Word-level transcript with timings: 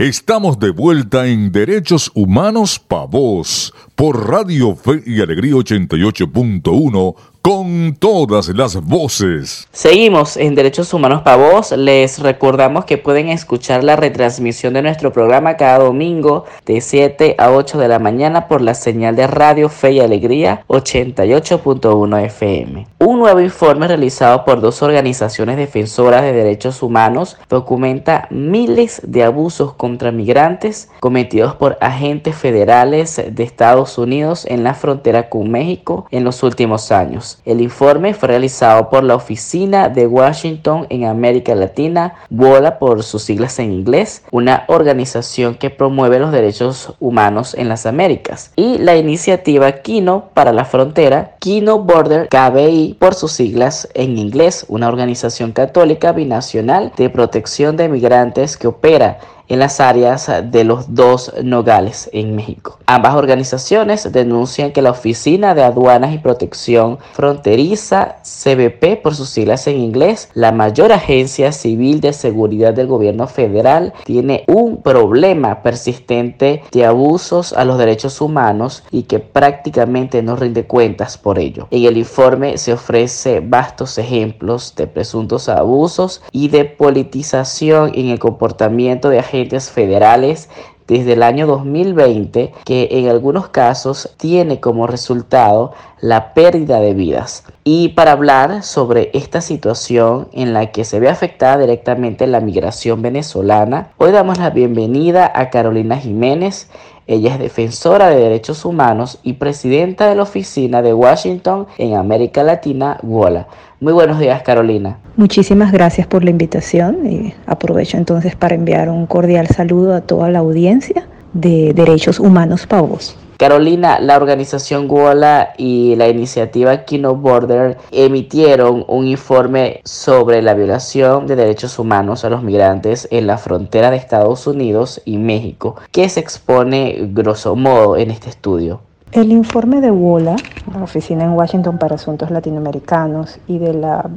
Estamos 0.00 0.58
de 0.58 0.70
vuelta 0.70 1.26
en 1.26 1.52
Derechos 1.52 2.10
Humanos 2.14 2.78
Pa' 2.78 3.04
Vos 3.04 3.74
por 3.94 4.30
Radio 4.30 4.74
Fe 4.74 5.02
y 5.04 5.20
Alegría 5.20 5.52
88.1 5.52 7.16
con 7.42 7.96
todas 7.98 8.48
las 8.48 8.76
voces. 8.84 9.66
Seguimos 9.72 10.36
en 10.36 10.54
Derechos 10.54 10.92
Humanos 10.92 11.22
para 11.22 11.36
Vos. 11.36 11.72
Les 11.72 12.18
recordamos 12.18 12.84
que 12.84 12.98
pueden 12.98 13.28
escuchar 13.30 13.82
la 13.82 13.96
retransmisión 13.96 14.74
de 14.74 14.82
nuestro 14.82 15.12
programa 15.12 15.56
cada 15.56 15.78
domingo 15.78 16.44
de 16.66 16.82
7 16.82 17.36
a 17.38 17.50
8 17.52 17.78
de 17.78 17.88
la 17.88 17.98
mañana 17.98 18.46
por 18.46 18.60
la 18.60 18.74
señal 18.74 19.16
de 19.16 19.26
Radio 19.26 19.70
Fe 19.70 19.92
y 19.92 20.00
Alegría 20.00 20.64
88.1 20.68 22.24
FM. 22.26 22.86
Un 22.98 23.18
nuevo 23.18 23.40
informe 23.40 23.88
realizado 23.88 24.44
por 24.44 24.60
dos 24.60 24.82
organizaciones 24.82 25.56
defensoras 25.56 26.22
de 26.22 26.32
derechos 26.32 26.82
humanos 26.82 27.38
documenta 27.48 28.28
miles 28.30 29.00
de 29.06 29.24
abusos 29.24 29.72
contra 29.72 30.12
migrantes 30.12 30.90
cometidos 31.00 31.54
por 31.54 31.78
agentes 31.80 32.36
federales 32.36 33.22
de 33.30 33.42
Estados 33.42 33.96
Unidos 33.96 34.44
en 34.46 34.62
la 34.62 34.74
frontera 34.74 35.30
con 35.30 35.50
México 35.50 36.06
en 36.10 36.24
los 36.24 36.42
últimos 36.42 36.92
años. 36.92 37.29
El 37.44 37.60
informe 37.60 38.14
fue 38.14 38.28
realizado 38.28 38.90
por 38.90 39.04
la 39.04 39.14
Oficina 39.14 39.88
de 39.88 40.06
Washington 40.06 40.86
en 40.90 41.04
América 41.04 41.54
Latina, 41.54 42.14
WOLA 42.30 42.78
por 42.78 43.02
sus 43.02 43.22
siglas 43.22 43.58
en 43.58 43.72
inglés, 43.72 44.22
una 44.30 44.64
organización 44.68 45.54
que 45.54 45.70
promueve 45.70 46.18
los 46.18 46.32
derechos 46.32 46.94
humanos 47.00 47.54
en 47.54 47.68
las 47.68 47.86
Américas, 47.86 48.52
y 48.56 48.78
la 48.78 48.96
iniciativa 48.96 49.72
Kino 49.72 50.30
para 50.34 50.52
la 50.52 50.64
frontera, 50.64 51.36
Kino 51.38 51.78
Border 51.80 52.28
KBI 52.28 52.96
por 52.98 53.14
sus 53.14 53.32
siglas 53.32 53.88
en 53.94 54.18
inglés, 54.18 54.64
una 54.68 54.88
organización 54.88 55.52
católica 55.52 56.12
binacional 56.12 56.92
de 56.96 57.10
protección 57.10 57.76
de 57.76 57.88
migrantes 57.88 58.56
que 58.56 58.68
opera 58.68 59.18
en 59.50 59.58
las 59.58 59.80
áreas 59.80 60.30
de 60.44 60.64
los 60.64 60.94
dos 60.94 61.34
nogales 61.42 62.08
en 62.12 62.34
México. 62.36 62.78
Ambas 62.86 63.14
organizaciones 63.16 64.10
denuncian 64.12 64.72
que 64.72 64.80
la 64.80 64.92
Oficina 64.92 65.54
de 65.54 65.64
Aduanas 65.64 66.14
y 66.14 66.18
Protección 66.18 66.98
Fronteriza, 67.12 68.16
CBP 68.22 69.02
por 69.02 69.14
sus 69.14 69.28
siglas 69.28 69.66
en 69.66 69.78
inglés, 69.78 70.30
la 70.34 70.52
mayor 70.52 70.92
agencia 70.92 71.50
civil 71.50 72.00
de 72.00 72.12
seguridad 72.12 72.72
del 72.72 72.86
gobierno 72.86 73.26
federal, 73.26 73.92
tiene 74.04 74.44
un 74.46 74.82
problema 74.82 75.62
persistente 75.62 76.62
de 76.70 76.86
abusos 76.86 77.52
a 77.52 77.64
los 77.64 77.76
derechos 77.76 78.20
humanos 78.20 78.84
y 78.92 79.02
que 79.02 79.18
prácticamente 79.18 80.22
no 80.22 80.36
rinde 80.36 80.64
cuentas 80.64 81.18
por 81.18 81.40
ello. 81.40 81.66
En 81.72 81.84
el 81.84 81.96
informe 81.96 82.56
se 82.56 82.72
ofrece 82.72 83.40
vastos 83.40 83.98
ejemplos 83.98 84.74
de 84.76 84.86
presuntos 84.86 85.48
abusos 85.48 86.22
y 86.30 86.48
de 86.48 86.64
politización 86.64 87.90
en 87.94 88.10
el 88.10 88.20
comportamiento 88.20 89.08
de 89.08 89.18
agentes 89.18 89.39
federales 89.48 90.48
desde 90.90 91.12
el 91.12 91.22
año 91.22 91.46
2020 91.46 92.52
que 92.64 92.88
en 92.90 93.08
algunos 93.08 93.48
casos 93.48 94.10
tiene 94.16 94.58
como 94.58 94.88
resultado 94.88 95.72
la 96.00 96.34
pérdida 96.34 96.80
de 96.80 96.94
vidas. 96.94 97.44
Y 97.62 97.90
para 97.90 98.10
hablar 98.10 98.64
sobre 98.64 99.10
esta 99.14 99.40
situación 99.40 100.26
en 100.32 100.52
la 100.52 100.72
que 100.72 100.84
se 100.84 100.98
ve 100.98 101.08
afectada 101.08 101.58
directamente 101.58 102.26
la 102.26 102.40
migración 102.40 103.02
venezolana, 103.02 103.92
hoy 103.98 104.10
damos 104.10 104.38
la 104.38 104.50
bienvenida 104.50 105.30
a 105.32 105.50
Carolina 105.50 105.96
Jiménez. 105.96 106.68
Ella 107.10 107.32
es 107.32 107.40
defensora 107.40 108.08
de 108.08 108.20
derechos 108.20 108.64
humanos 108.64 109.18
y 109.24 109.32
presidenta 109.32 110.08
de 110.08 110.14
la 110.14 110.22
oficina 110.22 110.80
de 110.80 110.94
Washington 110.94 111.66
en 111.76 111.96
América 111.96 112.44
Latina, 112.44 113.00
WOLA. 113.02 113.48
Muy 113.80 113.92
buenos 113.92 114.20
días, 114.20 114.42
Carolina. 114.42 114.96
Muchísimas 115.16 115.72
gracias 115.72 116.06
por 116.06 116.22
la 116.22 116.30
invitación 116.30 117.10
y 117.10 117.34
aprovecho 117.46 117.96
entonces 117.96 118.36
para 118.36 118.54
enviar 118.54 118.90
un 118.90 119.06
cordial 119.06 119.48
saludo 119.48 119.96
a 119.96 120.02
toda 120.02 120.30
la 120.30 120.38
audiencia 120.38 121.08
de 121.32 121.72
Derechos 121.74 122.20
Humanos 122.20 122.68
Pavos. 122.68 123.16
Carolina, 123.40 124.00
la 124.00 124.18
organización 124.18 124.86
WOLA 124.86 125.54
y 125.56 125.96
la 125.96 126.10
iniciativa 126.10 126.84
Kino 126.84 127.14
Border 127.14 127.78
emitieron 127.90 128.84
un 128.86 129.06
informe 129.06 129.80
sobre 129.82 130.42
la 130.42 130.52
violación 130.52 131.26
de 131.26 131.36
derechos 131.36 131.78
humanos 131.78 132.26
a 132.26 132.28
los 132.28 132.42
migrantes 132.42 133.08
en 133.10 133.26
la 133.26 133.38
frontera 133.38 133.90
de 133.90 133.96
Estados 133.96 134.46
Unidos 134.46 135.00
y 135.06 135.16
México, 135.16 135.76
que 135.90 136.06
se 136.10 136.20
expone 136.20 137.08
grosso 137.14 137.56
modo 137.56 137.96
en 137.96 138.10
este 138.10 138.28
estudio. 138.28 138.82
El 139.12 139.32
informe 139.32 139.80
de 139.80 139.90
WOLA, 139.90 140.36
la 140.72 140.84
Oficina 140.84 141.24
en 141.24 141.32
Washington 141.32 141.78
para 141.78 141.96
Asuntos 141.96 142.30
Latinoamericanos, 142.30 143.40
y 143.48 143.58
de 143.58 143.74
la 143.74 144.08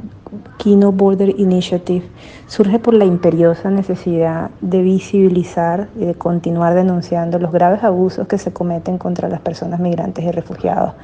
Kino 0.56 0.92
Border 0.92 1.34
Initiative 1.40 2.06
surge 2.46 2.78
por 2.78 2.94
la 2.94 3.04
imperiosa 3.04 3.70
necesidad 3.70 4.50
de 4.60 4.82
visibilizar 4.82 5.88
y 5.96 6.04
de 6.04 6.14
continuar 6.14 6.74
denunciando 6.74 7.40
los 7.40 7.50
graves 7.50 7.82
abusos 7.82 8.28
que 8.28 8.38
se 8.38 8.52
cometen 8.52 8.96
contra 8.98 9.28
las 9.28 9.40
personas 9.40 9.80
migrantes 9.80 10.24
y 10.24 10.30
refugiados 10.30 10.94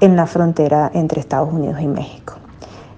en 0.00 0.14
la 0.14 0.26
frontera 0.26 0.90
entre 0.92 1.20
Estados 1.20 1.50
Unidos 1.50 1.80
y 1.80 1.86
México. 1.86 2.34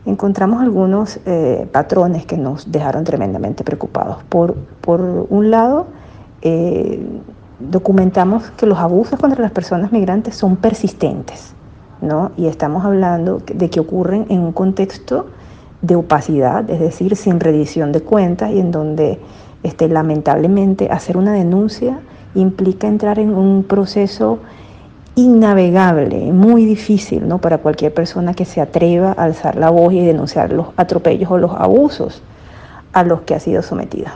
Encontramos 0.06 0.60
algunos 0.60 1.20
eh, 1.24 1.68
patrones 1.70 2.26
que 2.26 2.36
nos 2.36 2.72
dejaron 2.72 3.04
tremendamente 3.04 3.62
preocupados. 3.62 4.24
Por, 4.28 4.56
por 4.80 5.00
un 5.30 5.52
lado, 5.52 5.86
eh, 6.42 7.00
documentamos 7.60 8.50
que 8.52 8.66
los 8.66 8.78
abusos 8.78 9.18
contra 9.18 9.42
las 9.42 9.52
personas 9.52 9.92
migrantes 9.92 10.34
son 10.34 10.56
persistentes, 10.56 11.52
¿no? 12.00 12.32
Y 12.36 12.46
estamos 12.46 12.84
hablando 12.84 13.42
de 13.46 13.70
que 13.70 13.80
ocurren 13.80 14.26
en 14.30 14.40
un 14.40 14.52
contexto 14.52 15.26
de 15.82 15.96
opacidad, 15.96 16.68
es 16.68 16.80
decir, 16.80 17.16
sin 17.16 17.40
redición 17.40 17.92
de 17.92 18.02
cuentas 18.02 18.50
y 18.50 18.60
en 18.60 18.70
donde 18.70 19.18
este, 19.62 19.88
lamentablemente 19.88 20.88
hacer 20.90 21.16
una 21.16 21.32
denuncia 21.32 22.00
implica 22.34 22.86
entrar 22.86 23.18
en 23.18 23.34
un 23.34 23.64
proceso 23.64 24.38
innavegable, 25.16 26.32
muy 26.32 26.64
difícil 26.64 27.26
¿no? 27.26 27.38
para 27.38 27.58
cualquier 27.58 27.92
persona 27.92 28.34
que 28.34 28.44
se 28.44 28.60
atreva 28.60 29.12
a 29.12 29.24
alzar 29.24 29.56
la 29.56 29.70
voz 29.70 29.92
y 29.92 30.04
denunciar 30.04 30.52
los 30.52 30.68
atropellos 30.76 31.30
o 31.30 31.38
los 31.38 31.52
abusos 31.52 32.22
a 32.92 33.02
los 33.02 33.22
que 33.22 33.34
ha 33.34 33.40
sido 33.40 33.62
sometida. 33.62 34.14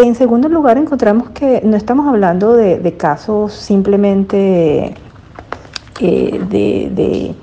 En 0.00 0.14
segundo 0.14 0.48
lugar, 0.48 0.78
encontramos 0.78 1.30
que 1.30 1.60
no 1.64 1.76
estamos 1.76 2.06
hablando 2.06 2.52
de, 2.52 2.96
casos 2.96 3.52
simplemente 3.52 4.94
eh, 5.98 7.34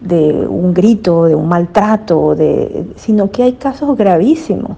de, 0.00 0.46
un 0.48 0.72
grito, 0.72 1.24
de 1.24 1.34
un 1.34 1.48
maltrato, 1.48 2.36
sino 2.94 3.32
que 3.32 3.42
hay 3.42 3.54
casos 3.54 3.96
gravísimos 3.96 4.76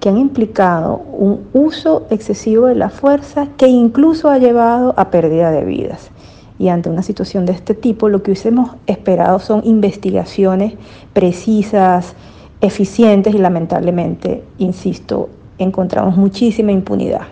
que 0.00 0.08
han 0.08 0.16
implicado 0.16 1.02
un 1.12 1.48
uso 1.52 2.06
excesivo 2.08 2.64
de 2.64 2.76
la 2.76 2.88
fuerza 2.88 3.48
que 3.58 3.68
incluso 3.68 4.30
ha 4.30 4.38
llevado 4.38 4.94
a 4.96 5.10
pérdida 5.10 5.50
de 5.50 5.66
vidas. 5.66 6.10
Y 6.58 6.68
ante 6.68 6.88
una 6.88 7.02
situación 7.02 7.44
de 7.44 7.52
este 7.52 7.74
tipo, 7.74 8.08
lo 8.08 8.22
que 8.22 8.30
hubiésemos 8.30 8.76
esperado 8.86 9.40
son 9.40 9.60
investigaciones 9.66 10.72
precisas, 11.12 12.14
eficientes 12.62 13.34
y 13.34 13.38
lamentablemente, 13.38 14.42
insisto, 14.56 15.28
encontramos 15.58 16.16
muchísima 16.16 16.72
impunidad. 16.72 17.22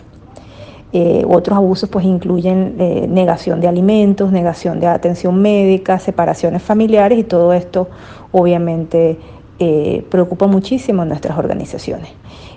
Eh, 0.93 1.25
otros 1.29 1.57
abusos 1.57 1.89
pues 1.89 2.05
incluyen 2.07 2.77
eh, 2.79 3.07
negación 3.09 3.61
de 3.61 3.69
alimentos, 3.69 4.33
negación 4.33 4.81
de 4.81 4.87
atención 4.87 5.41
médica, 5.41 5.99
separaciones 5.99 6.63
familiares 6.63 7.19
y 7.19 7.25
todo 7.25 7.53
esto 7.53 7.89
obviamente 8.33 9.19
eh, 9.59 10.05
preocupa 10.11 10.47
muchísimo 10.47 11.03
a 11.03 11.05
nuestras 11.05 11.37
organizaciones. 11.39 12.11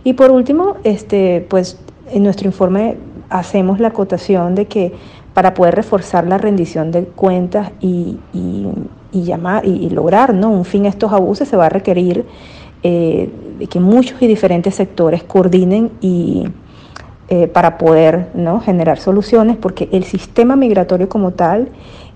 Y 0.04 0.14
por 0.14 0.32
último, 0.32 0.78
este, 0.84 1.46
pues 1.50 1.80
en 2.12 2.24
nuestro 2.24 2.48
informe 2.48 2.98
hacemos 3.30 3.80
la 3.80 3.90
acotación 3.90 4.56
de 4.56 4.68
que 4.68 4.94
para 5.34 5.54
poder 5.54 5.76
reforzar 5.76 6.28
la 6.28 6.38
rendición 6.38 6.92
de 6.92 7.04
cuentas 7.06 7.72
y, 7.80 8.18
llamar 9.12 9.66
y, 9.66 9.90
lograr 9.90 10.34
¿no? 10.34 10.50
un 10.50 10.66
fin 10.66 10.86
a 10.86 10.90
estos 10.90 11.12
abusos 11.12 11.48
se 11.48 11.58
va 11.58 11.66
a 11.66 11.70
requerir 11.70 12.26
eh, 12.84 13.30
que 13.70 13.80
muchos 13.80 14.22
y 14.22 14.28
diferentes 14.28 14.76
sectores 14.76 15.24
coordinen 15.24 15.92
y 16.02 16.46
eh, 17.28 17.48
para 17.48 17.78
poder 17.78 18.30
¿no? 18.34 18.60
generar 18.60 19.00
soluciones, 19.00 19.58
porque 19.58 19.90
el 19.92 20.04
sistema 20.04 20.56
migratorio 20.56 21.10
como 21.10 21.32
tal 21.32 21.70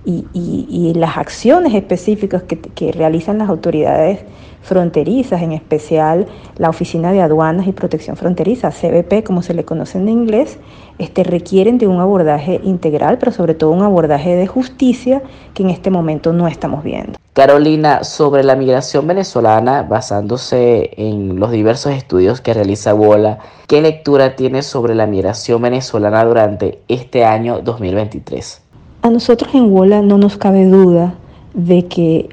y, 0.05 0.93
las 0.95 1.17
acciones 1.17 1.73
específicas 1.73 2.43
que, 2.43 2.57
que, 2.57 2.91
realizan 2.91 3.37
las 3.37 3.49
autoridades 3.49 4.19
fronterizas, 4.63 5.41
en 5.41 5.51
especial 5.51 6.25
la 6.57 6.69
Oficina 6.69 7.11
de 7.11 7.21
Aduanas 7.21 7.67
y 7.67 7.73
Protección 7.73 8.15
Fronteriza, 8.15 8.71
CBP, 8.71 9.23
como 9.23 9.41
se 9.43 9.53
le 9.53 9.65
conoce 9.65 9.99
en 9.99 10.09
inglés, 10.09 10.57
este, 10.97 11.23
requieren 11.23 11.77
de 11.77 11.87
un 11.87 11.99
abordaje 11.99 12.59
integral, 12.63 13.17
pero 13.17 13.31
sobre 13.31 13.53
todo 13.53 13.71
un 13.71 13.83
abordaje 13.83 14.35
de 14.35 14.47
justicia 14.47 15.21
que 15.53 15.63
en 15.63 15.69
este 15.69 15.89
momento 15.89 16.33
no 16.33 16.47
estamos 16.47 16.83
viendo. 16.83 17.19
Carolina, 17.33 18.03
sobre 18.03 18.43
la 18.43 18.55
migración 18.55 19.07
venezolana, 19.07 19.83
basándose 19.83 20.91
en 20.97 21.39
los 21.39 21.51
diversos 21.51 21.93
estudios 21.93 22.41
que 22.41 22.53
realiza 22.53 22.93
Bola, 22.93 23.39
¿qué 23.67 23.81
lectura 23.81 24.35
tiene 24.35 24.61
sobre 24.61 24.95
la 24.95 25.07
migración 25.07 25.61
venezolana 25.61 26.23
durante 26.23 26.79
este 26.87 27.25
año 27.25 27.59
2023? 27.61 28.61
A 29.01 29.09
nosotros 29.09 29.53
en 29.53 29.73
Wola 29.73 30.01
no 30.01 30.17
nos 30.17 30.37
cabe 30.37 30.65
duda 30.65 31.15
de 31.53 31.87
que 31.87 32.29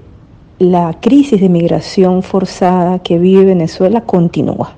la 0.60 0.92
crisis 1.00 1.40
de 1.40 1.48
migración 1.48 2.22
forzada 2.22 2.98
que 2.98 3.18
vive 3.18 3.46
Venezuela 3.46 4.02
continúa 4.02 4.74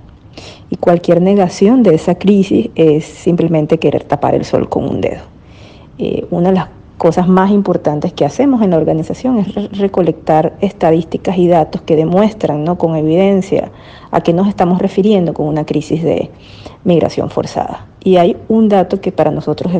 y 0.70 0.76
cualquier 0.76 1.20
negación 1.20 1.82
de 1.82 1.96
esa 1.96 2.14
crisis 2.14 2.70
es 2.76 3.05
simplemente 3.05 3.79
querer 3.79 4.05
tapar 4.05 4.37
el 4.37 4.44
sol 4.44 4.69
con 4.69 4.88
un 4.88 5.00
dedo. 5.00 5.23
Eh, 5.99 6.25
una 6.31 6.50
de 6.50 6.55
las 6.55 6.69
cosas 6.99 7.26
más 7.26 7.50
importantes 7.50 8.12
que 8.12 8.25
hacemos 8.25 8.62
en 8.62 8.70
la 8.70 8.76
organización 8.76 9.38
es 9.38 9.76
recolectar 9.76 10.52
estadísticas 10.61 11.37
y 11.37 11.49
datos 11.49 11.82
que 11.82 11.96
demuestran 11.96 12.62
¿no? 12.62 12.79
con 12.79 12.94
evidencia 12.94 13.73
a 14.12 14.20
qué 14.20 14.32
nos 14.32 14.46
estamos 14.46 14.79
refiriendo 14.79 15.34
con 15.34 15.49
una 15.49 15.67
crisis 15.67 16.05
de 16.05 16.31
migración 16.84 17.31
forzada. 17.31 17.87
Y 18.05 18.17
hay 18.17 18.37
un 18.49 18.69
dato 18.69 19.00
que 19.00 19.12
para 19.12 19.31
nosotros 19.31 19.73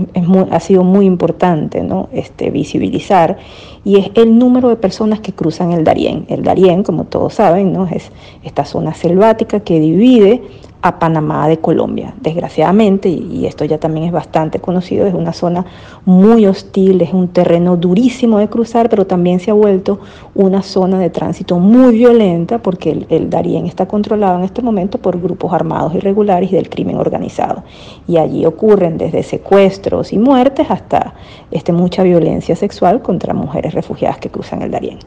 ha 0.50 0.60
sido 0.60 0.84
muy 0.84 1.06
importante 1.06 1.82
¿no? 1.82 2.08
este, 2.12 2.50
visibilizar 2.50 3.38
y 3.84 3.99
es 3.99 4.10
el 4.14 4.38
número 4.38 4.69
de 4.69 4.76
personas 4.76 5.20
que 5.20 5.32
cruzan 5.32 5.72
el 5.72 5.82
Darién. 5.82 6.26
El 6.28 6.44
Darién, 6.44 6.84
como 6.84 7.04
todos 7.04 7.34
saben, 7.34 7.72
¿no? 7.72 7.88
es 7.88 8.12
esta 8.44 8.64
zona 8.64 8.94
selvática 8.94 9.60
que 9.60 9.81
divide 9.81 10.43
a 10.82 10.99
Panamá 10.99 11.46
de 11.46 11.58
Colombia. 11.58 12.12
Desgraciadamente, 12.20 13.08
y 13.08 13.46
esto 13.46 13.64
ya 13.64 13.79
también 13.79 14.06
es 14.06 14.12
bastante 14.12 14.58
conocido, 14.58 15.06
es 15.06 15.14
una 15.14 15.32
zona 15.32 15.64
muy 16.05 16.44
hostil, 16.46 17.00
es 17.00 17.12
un 17.12 17.29
terreno 17.29 17.76
durísimo 17.76 18.40
de 18.40 18.49
cruzar, 18.49 18.88
pero 18.88 19.06
también 19.06 19.38
se 19.38 19.52
ha 19.52 19.55
vuelto 19.55 20.00
una 20.34 20.62
zona 20.62 20.99
de 20.99 21.08
tránsito 21.08 21.61
muy 21.61 21.94
violenta 21.94 22.58
porque 22.58 23.06
el, 23.08 23.31
Darién 23.31 23.67
está 23.67 23.87
controlado 23.87 24.38
en 24.38 24.44
este 24.44 24.61
momento 24.61 24.99
por 24.99 25.20
grupos 25.20 25.52
armados 25.52 25.94
irregulares 25.94 26.50
y 26.50 26.56
del 26.56 26.69
crimen 26.69 26.96
organizado. 26.96 27.62
Y 28.08 28.17
allí 28.17 28.44
ocurren 28.44 28.99
desde 28.99 29.23
secuestros 29.23 30.12
y 30.12 30.19
muertes 30.19 30.69
hasta 30.69 31.14
este, 31.52 31.73
mucha 31.73 32.02
violencia 32.02 32.56
sexual 32.56 33.02
contra 33.02 33.35
mujeres 33.35 33.73
refugiadas 33.73 34.19
que 34.19 34.31
cruzan 34.31 34.62
el 34.62 34.73
Darién. 34.73 34.99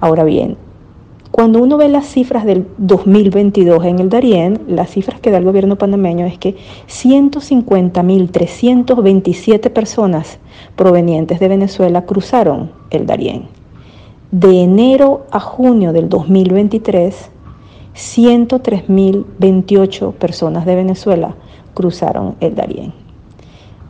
Ahora 0.00 0.24
bien, 0.24 0.56
cuando 1.36 1.62
uno 1.62 1.76
ve 1.76 1.88
las 1.90 2.06
cifras 2.06 2.46
del 2.46 2.66
2022 2.78 3.84
en 3.84 3.98
el 3.98 4.08
Darién, 4.08 4.58
las 4.68 4.88
cifras 4.88 5.20
que 5.20 5.30
da 5.30 5.36
el 5.36 5.44
gobierno 5.44 5.76
panameño 5.76 6.24
es 6.24 6.38
que 6.38 6.56
150.327 6.88 9.68
personas 9.68 10.38
provenientes 10.76 11.38
de 11.38 11.48
Venezuela 11.48 12.06
cruzaron 12.06 12.70
el 12.88 13.04
Darién. 13.04 13.48
De 14.30 14.62
enero 14.62 15.26
a 15.30 15.40
junio 15.40 15.92
del 15.92 16.08
2023, 16.08 17.28
103.028 17.94 20.14
personas 20.14 20.64
de 20.64 20.74
Venezuela 20.74 21.34
cruzaron 21.74 22.36
el 22.40 22.54
Darién. 22.54 22.94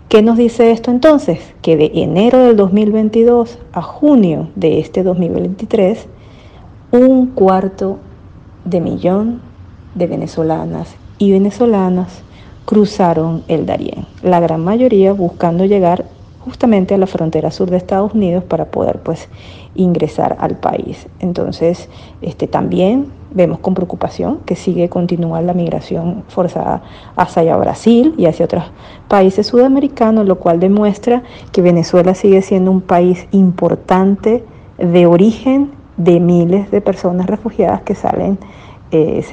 ¿Qué 0.09 0.21
nos 0.21 0.37
dice 0.37 0.73
esto 0.73 0.91
entonces? 0.91 1.39
Que 1.63 1.77
de 1.77 1.93
enero 1.95 2.41
del 2.41 2.57
2022 2.57 3.61
a 3.73 3.83
junio 3.83 4.49
de 4.57 4.81
este 4.81 5.05
2023, 5.05 6.09
un 6.91 7.27
cuarto 7.29 7.99
de 8.65 8.81
millón 8.81 9.41
de 9.95 10.07
venezolanas 10.07 10.95
y 11.19 11.33
venezolanas 11.33 12.23
cruzaron 12.65 13.45
el 13.49 13.67
Darién, 13.67 14.07
la 14.23 14.41
gran 14.41 14.63
mayoría 14.63 15.13
buscando 15.13 15.65
llegar 15.65 16.05
justamente 16.41 16.95
a 16.95 16.99
la 16.99 17.07
frontera 17.07 17.51
sur 17.51 17.71
de 17.71 17.77
Estados 17.77 18.15
Unidos 18.15 18.45
para 18.45 18.67
poder 18.67 19.01
pues 19.01 19.29
ingresar 19.75 20.37
al 20.41 20.57
país. 20.57 21.07
Entonces, 21.19 21.89
este 22.23 22.47
también 22.47 23.13
vemos 23.33 23.59
con 23.59 23.75
preocupación 23.75 24.39
que 24.47 24.55
sigue 24.55 24.89
continuando 24.89 25.47
la 25.47 25.55
migración 25.55 26.25
forzada 26.29 26.83
hacia 27.17 27.57
Brasil 27.57 28.15
y 28.17 28.27
hacia 28.27 28.45
otros 28.45 28.65
países 29.09 29.49
sudamericanos, 29.49 30.27
lo 30.27 30.39
cual 30.39 30.61
demuestra 30.61 31.23
que 31.53 31.63
Venezuela 31.63 32.15
sigue 32.15 32.43
siendo 32.43 32.71
un 32.71 32.81
país 32.81 33.27
importante 33.33 34.45
de 34.79 35.07
origen 35.07 35.73
de 35.97 36.21
miles 36.21 36.71
de 36.71 36.81
personas 36.81 37.27
refugiadas 37.27 37.83
que 37.83 37.95
salen 37.95 38.39
eh, 38.91 39.25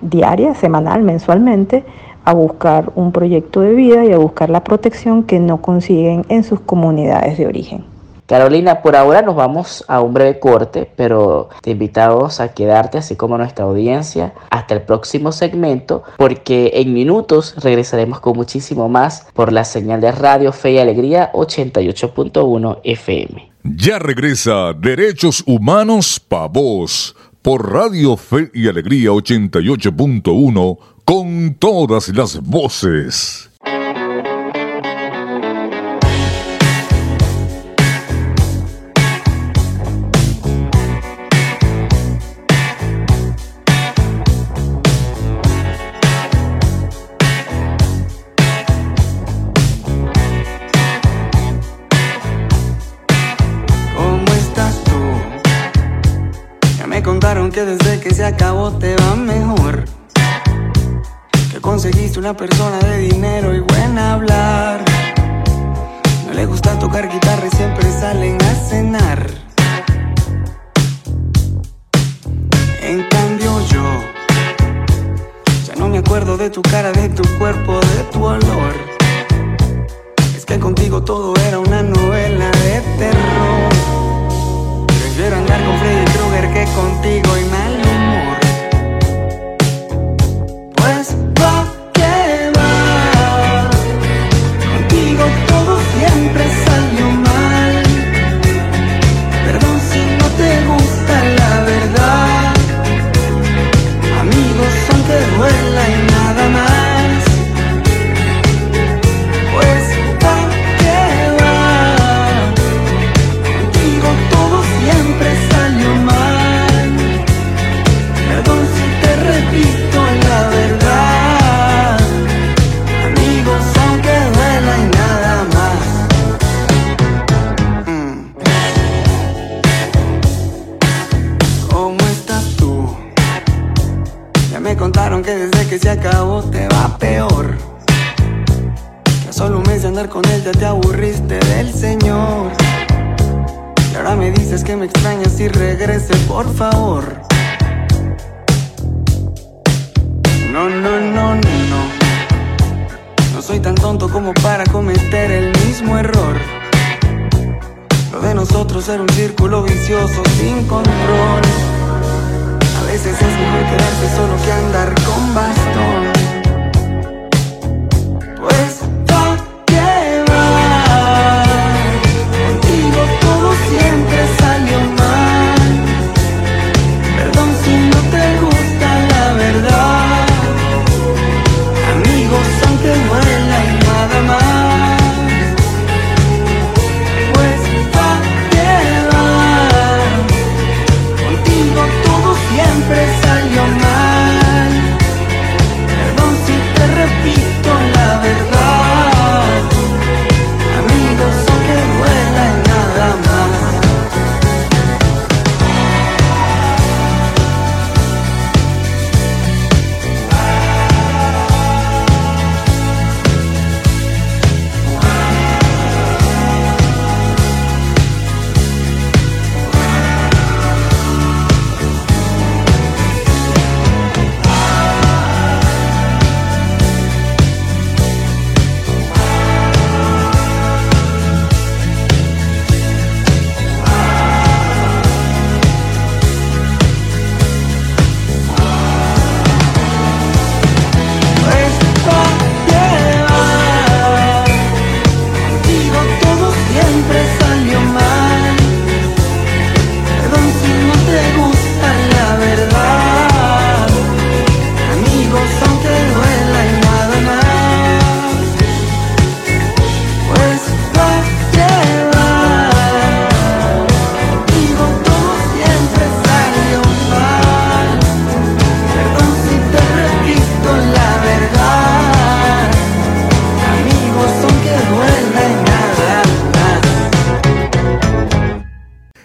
diaria, 0.00 0.54
semanal, 0.54 1.02
mensualmente 1.02 1.84
a 2.24 2.34
buscar 2.34 2.92
un 2.94 3.12
proyecto 3.12 3.60
de 3.60 3.74
vida 3.74 4.04
y 4.04 4.12
a 4.12 4.18
buscar 4.18 4.48
la 4.48 4.62
protección 4.62 5.24
que 5.24 5.40
no 5.40 5.60
consiguen 5.60 6.24
en 6.28 6.44
sus 6.44 6.60
comunidades 6.60 7.36
de 7.38 7.46
origen. 7.46 7.84
Carolina, 8.26 8.80
por 8.80 8.96
ahora 8.96 9.20
nos 9.20 9.34
vamos 9.34 9.84
a 9.88 10.00
un 10.00 10.14
breve 10.14 10.38
corte, 10.38 10.90
pero 10.96 11.48
te 11.60 11.72
invitamos 11.72 12.40
a 12.40 12.54
quedarte, 12.54 12.98
así 12.98 13.16
como 13.16 13.36
nuestra 13.36 13.64
audiencia, 13.64 14.32
hasta 14.48 14.74
el 14.74 14.82
próximo 14.82 15.32
segmento, 15.32 16.04
porque 16.16 16.70
en 16.76 16.94
minutos 16.94 17.56
regresaremos 17.62 18.20
con 18.20 18.36
muchísimo 18.36 18.88
más 18.88 19.26
por 19.34 19.52
la 19.52 19.64
señal 19.64 20.00
de 20.00 20.12
Radio 20.12 20.52
Fe 20.52 20.72
y 20.72 20.78
Alegría 20.78 21.30
88.1 21.32 22.78
FM. 22.84 23.51
Ya 23.64 24.00
regresa 24.00 24.72
Derechos 24.72 25.44
Humanos 25.46 26.18
Pa' 26.18 26.48
Vos 26.48 27.14
por 27.42 27.72
Radio 27.72 28.16
Fe 28.16 28.50
y 28.52 28.66
Alegría 28.66 29.10
88.1 29.10 30.78
con 31.04 31.54
todas 31.60 32.08
las 32.08 32.40
voces. 32.42 33.51
Desde 57.64 58.00
que 58.00 58.12
se 58.12 58.24
acabó 58.24 58.72
te 58.72 58.96
va 58.96 59.14
mejor. 59.14 59.84
Que 61.50 61.60
conseguiste 61.60 62.18
una 62.18 62.36
persona 62.36 62.78
de 62.78 62.98
dinero 62.98 63.54
y 63.54 63.60
buena 63.60 64.14
hablar. 64.14 64.84
No 66.26 66.32
le 66.32 66.46
gusta 66.46 66.78
tocar 66.78 67.08
guitarra 67.08 67.46
y 67.46 67.56
siempre 67.56 67.90
salen 67.92 68.36
a 68.42 68.54
cenar. 68.54 69.26
En 72.82 73.06
cambio 73.08 73.60
yo 73.68 73.84
ya 75.66 75.74
no 75.76 75.88
me 75.88 75.98
acuerdo 75.98 76.36
de 76.36 76.50
tu 76.50 76.62
cara, 76.62 76.90
de 76.92 77.08
tu 77.10 77.22
cuerpo, 77.38 77.80
de 77.80 78.04
tu 78.12 78.24
olor. 78.24 78.74
Es 80.36 80.44
que 80.44 80.58
contigo 80.58 81.02
todo 81.02 81.34
era 81.46 81.60
una 81.60 81.82
novela 81.82 82.50
de 82.50 82.80
terror. 82.98 83.71
Prefiero 85.22 85.40
andar 85.40 85.64
con 85.64 85.78
Freddy 85.78 86.04
Krueger 86.06 86.52
que 86.52 86.64
contigo 86.72 87.38
y 87.38 87.44
mal 87.44 87.71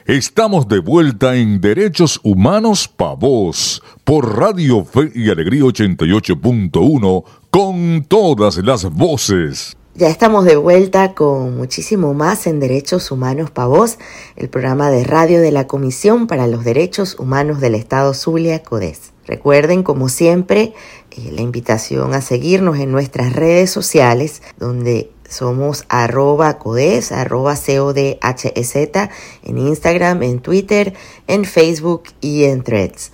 Estamos 0.07 0.69
de 0.69 0.79
vuelta 0.79 1.35
en 1.35 1.59
Derechos 1.59 2.21
Humanos 2.23 2.87
Pa' 2.87 3.13
Vos 3.13 3.83
por 4.05 4.37
Radio 4.37 4.85
Fe 4.85 5.11
y 5.13 5.29
Alegría 5.29 5.63
88.1 5.63 7.23
con 7.51 8.05
todas 8.07 8.55
las 8.55 8.89
voces. 8.89 9.75
Ya 9.95 10.07
estamos 10.07 10.45
de 10.45 10.55
vuelta 10.55 11.13
con 11.13 11.57
muchísimo 11.57 12.13
más 12.13 12.47
en 12.47 12.61
Derechos 12.61 13.11
Humanos 13.11 13.51
Pa' 13.51 13.65
Vos, 13.65 13.97
el 14.37 14.47
programa 14.47 14.89
de 14.91 15.03
radio 15.03 15.41
de 15.41 15.51
la 15.51 15.67
Comisión 15.67 16.27
para 16.27 16.47
los 16.47 16.63
Derechos 16.63 17.17
Humanos 17.19 17.59
del 17.59 17.75
Estado 17.75 18.13
Zulia, 18.13 18.63
CODES. 18.63 19.11
Recuerden, 19.25 19.83
como 19.83 20.07
siempre, 20.07 20.73
eh, 21.11 21.31
la 21.33 21.41
invitación 21.41 22.13
a 22.13 22.21
seguirnos 22.21 22.79
en 22.79 22.93
nuestras 22.93 23.33
redes 23.33 23.71
sociales, 23.71 24.41
donde 24.57 25.11
somos 25.29 25.85
arroba 25.89 26.57
codes, 26.57 27.11
arroba 27.11 27.55
codhz 27.55 28.45
en 29.43 29.57
Instagram, 29.57 30.23
en 30.23 30.39
Twitter, 30.39 30.93
en 31.27 31.45
Facebook 31.45 32.03
y 32.21 32.45
en 32.45 32.63
Threads. 32.63 33.11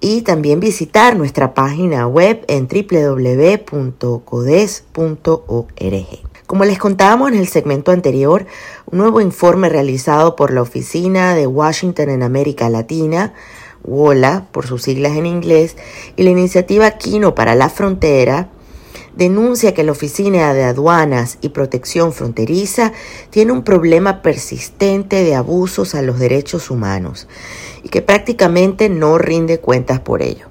Y 0.00 0.22
también 0.22 0.60
visitar 0.60 1.16
nuestra 1.16 1.52
página 1.52 2.06
web 2.06 2.44
en 2.48 2.68
www.codes.org. 2.68 3.70
Como 6.46 6.64
les 6.64 6.78
contábamos 6.78 7.30
en 7.30 7.38
el 7.38 7.46
segmento 7.46 7.92
anterior, 7.92 8.44
un 8.86 8.98
nuevo 8.98 9.20
informe 9.20 9.68
realizado 9.68 10.34
por 10.34 10.52
la 10.52 10.62
Oficina 10.62 11.34
de 11.34 11.46
Washington 11.46 12.08
en 12.10 12.24
América 12.24 12.68
Latina, 12.68 13.34
WOLA 13.84 14.46
por 14.50 14.66
sus 14.66 14.82
siglas 14.82 15.16
en 15.16 15.26
inglés, 15.26 15.76
y 16.16 16.24
la 16.24 16.30
iniciativa 16.30 16.90
Quino 16.92 17.36
para 17.36 17.54
la 17.54 17.68
Frontera, 17.68 18.48
denuncia 19.16 19.74
que 19.74 19.84
la 19.84 19.92
Oficina 19.92 20.54
de 20.54 20.64
Aduanas 20.64 21.38
y 21.40 21.50
Protección 21.50 22.12
Fronteriza 22.12 22.92
tiene 23.30 23.52
un 23.52 23.62
problema 23.62 24.22
persistente 24.22 25.24
de 25.24 25.34
abusos 25.34 25.94
a 25.94 26.02
los 26.02 26.18
derechos 26.18 26.70
humanos 26.70 27.28
y 27.82 27.88
que 27.88 28.02
prácticamente 28.02 28.88
no 28.88 29.18
rinde 29.18 29.58
cuentas 29.58 30.00
por 30.00 30.22
ello. 30.22 30.46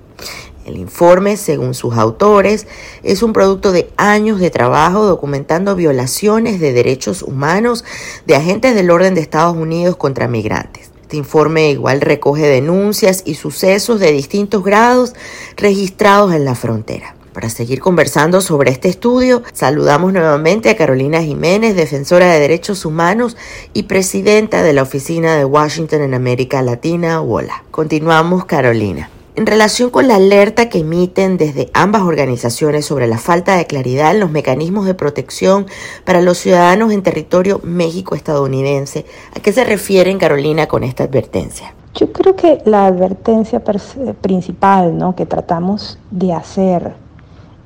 El 0.66 0.78
informe, 0.78 1.36
según 1.36 1.74
sus 1.74 1.96
autores, 1.96 2.68
es 3.02 3.24
un 3.24 3.34
producto 3.34 3.72
de 3.72 3.90
años 3.98 4.40
de 4.40 4.52
trabajo 4.52 5.04
documentando 5.06 5.76
violaciones 5.76 6.60
de 6.60 6.74
derechos 6.74 7.24
humanos 7.24 7.84
de 8.28 8.36
agentes 8.36 8.76
del 8.76 8.92
orden 8.92 9.16
de 9.16 9.22
Estados 9.22 9.58
Unidos 9.58 9.96
contra 9.96 10.28
migrantes. 10.28 10.92
Este 11.02 11.18
informe 11.18 11.72
igual 11.72 12.02
recoge 12.02 12.46
denuncias 12.46 13.24
y 13.26 13.34
sucesos 13.34 14.00
de 14.00 14.12
distintos 14.12 14.64
grados 14.64 15.16
registrados 15.58 16.34
en 16.34 16.46
la 16.46 16.54
frontera. 16.54 17.16
Para 17.40 17.50
seguir 17.50 17.80
conversando 17.80 18.42
sobre 18.42 18.70
este 18.70 18.90
estudio, 18.90 19.44
saludamos 19.54 20.12
nuevamente 20.12 20.70
a 20.70 20.76
Carolina 20.76 21.24
Jiménez, 21.24 21.74
defensora 21.74 22.34
de 22.34 22.38
derechos 22.38 22.84
humanos 22.84 23.38
y 23.72 23.84
presidenta 23.84 24.62
de 24.62 24.74
la 24.74 24.82
Oficina 24.82 25.38
de 25.38 25.46
Washington 25.46 26.02
en 26.02 26.16
América 26.16 26.62
Latina, 26.62 27.22
WOLA. 27.22 27.64
Continuamos, 27.72 28.44
Carolina. 28.44 29.10
En 29.38 29.46
relación 29.46 29.90
con 29.90 30.10
la 30.10 30.18
alerta 30.18 30.68
que 30.68 30.80
emiten 30.80 31.38
desde 31.38 31.70
ambas 31.74 32.02
organizaciones 32.02 32.86
sobre 32.86 33.08
la 33.08 33.18
falta 33.18 33.56
de 33.56 33.68
claridad 33.68 34.12
en 34.12 34.20
los 34.20 34.32
mecanismos 34.32 34.86
de 34.86 34.96
protección 34.96 35.66
para 36.04 36.20
los 36.20 36.40
ciudadanos 36.40 36.92
en 36.92 37.04
territorio 37.04 37.62
México-estadounidense, 37.64 39.06
¿a 39.34 39.40
qué 39.40 39.54
se 39.54 39.64
refieren, 39.64 40.20
Carolina, 40.20 40.68
con 40.68 40.84
esta 40.84 41.06
advertencia? 41.06 41.74
Yo 41.96 42.12
creo 42.12 42.36
que 42.36 42.62
la 42.66 42.88
advertencia 42.88 43.64
principal 43.64 44.98
¿no? 44.98 45.16
que 45.16 45.26
tratamos 45.26 45.98
de 46.12 46.34
hacer 46.34 46.96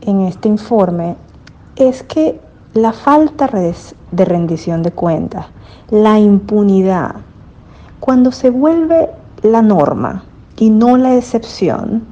en 0.05 0.21
este 0.21 0.47
informe 0.49 1.15
es 1.75 2.03
que 2.03 2.39
la 2.73 2.93
falta 2.93 3.47
de 3.47 4.25
rendición 4.25 4.83
de 4.83 4.91
cuentas, 4.91 5.45
la 5.89 6.19
impunidad, 6.19 7.15
cuando 7.99 8.31
se 8.31 8.49
vuelve 8.49 9.09
la 9.41 9.61
norma 9.61 10.23
y 10.57 10.69
no 10.69 10.97
la 10.97 11.15
excepción, 11.15 12.03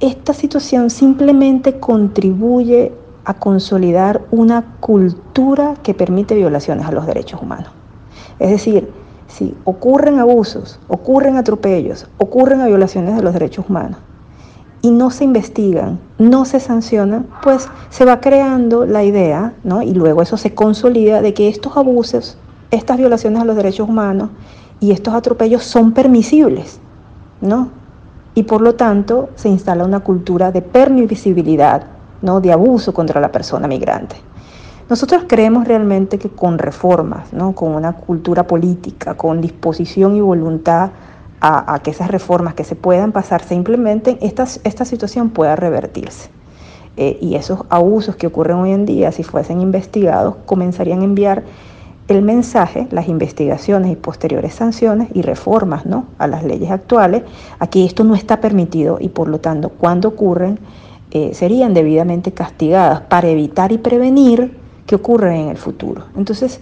esta 0.00 0.34
situación 0.34 0.90
simplemente 0.90 1.78
contribuye 1.78 2.92
a 3.24 3.34
consolidar 3.34 4.22
una 4.30 4.76
cultura 4.80 5.76
que 5.82 5.94
permite 5.94 6.34
violaciones 6.34 6.86
a 6.86 6.92
los 6.92 7.06
derechos 7.06 7.40
humanos. 7.40 7.70
Es 8.38 8.50
decir, 8.50 8.90
si 9.28 9.56
ocurren 9.64 10.18
abusos, 10.18 10.80
ocurren 10.88 11.36
atropellos, 11.36 12.08
ocurren 12.18 12.64
violaciones 12.66 13.16
de 13.16 13.22
los 13.22 13.32
derechos 13.32 13.64
humanos, 13.68 13.98
y 14.82 14.90
no 14.90 15.10
se 15.10 15.24
investigan, 15.24 16.00
no 16.18 16.44
se 16.44 16.58
sancionan, 16.58 17.26
pues 17.42 17.68
se 17.88 18.04
va 18.04 18.20
creando 18.20 18.84
la 18.84 19.04
idea, 19.04 19.54
¿no? 19.62 19.80
y 19.82 19.94
luego 19.94 20.22
eso 20.22 20.36
se 20.36 20.54
consolida 20.54 21.22
de 21.22 21.32
que 21.32 21.48
estos 21.48 21.76
abusos, 21.76 22.36
estas 22.72 22.98
violaciones 22.98 23.40
a 23.40 23.44
los 23.44 23.56
derechos 23.56 23.88
humanos 23.88 24.30
y 24.80 24.90
estos 24.90 25.14
atropellos 25.14 25.62
son 25.62 25.92
permisibles, 25.92 26.80
¿no? 27.40 27.68
Y 28.34 28.42
por 28.42 28.62
lo 28.62 28.74
tanto 28.74 29.28
se 29.36 29.48
instala 29.48 29.84
una 29.84 30.00
cultura 30.00 30.50
de 30.50 30.62
permisibilidad, 30.62 31.84
¿no? 32.22 32.40
de 32.40 32.52
abuso 32.52 32.92
contra 32.92 33.20
la 33.20 33.30
persona 33.30 33.68
migrante. 33.68 34.16
Nosotros 34.88 35.24
creemos 35.28 35.68
realmente 35.68 36.18
que 36.18 36.30
con 36.30 36.58
reformas, 36.58 37.32
¿no? 37.32 37.52
con 37.52 37.74
una 37.74 37.92
cultura 37.92 38.46
política, 38.46 39.14
con 39.14 39.40
disposición 39.40 40.16
y 40.16 40.20
voluntad 40.20 40.90
a, 41.44 41.80
que 41.80 41.90
esas 41.90 42.08
reformas 42.08 42.54
que 42.54 42.62
se 42.62 42.76
puedan 42.76 43.10
pasar 43.10 43.42
se 43.42 43.56
implementen, 43.56 44.16
esta, 44.20 44.46
esta 44.62 44.84
situación 44.84 45.30
pueda 45.30 45.56
revertirse. 45.56 46.30
Eh, 46.96 47.18
y 47.20 47.34
esos 47.34 47.60
abusos 47.68 48.14
que 48.14 48.28
ocurren 48.28 48.58
hoy 48.58 48.70
en 48.70 48.86
día, 48.86 49.10
si 49.10 49.24
fuesen 49.24 49.60
investigados, 49.60 50.36
comenzarían 50.46 51.00
a 51.00 51.04
enviar 51.04 51.42
el 52.06 52.22
mensaje, 52.22 52.86
las 52.92 53.08
investigaciones 53.08 53.90
y 53.90 53.96
posteriores 53.96 54.54
sanciones 54.54 55.08
y 55.14 55.22
reformas 55.22 55.84
¿no? 55.84 56.06
a 56.18 56.28
las 56.28 56.44
leyes 56.44 56.70
actuales, 56.70 57.22
a 57.58 57.66
que 57.66 57.84
esto 57.84 58.04
no 58.04 58.14
está 58.14 58.40
permitido 58.40 58.98
y 59.00 59.08
por 59.08 59.28
lo 59.28 59.40
tanto 59.40 59.70
cuando 59.70 60.08
ocurren 60.08 60.60
eh, 61.10 61.34
serían 61.34 61.74
debidamente 61.74 62.32
castigadas 62.32 63.00
para 63.02 63.28
evitar 63.28 63.72
y 63.72 63.78
prevenir 63.78 64.56
que 64.86 64.94
ocurran 64.94 65.34
en 65.34 65.48
el 65.48 65.56
futuro. 65.56 66.04
Entonces, 66.16 66.60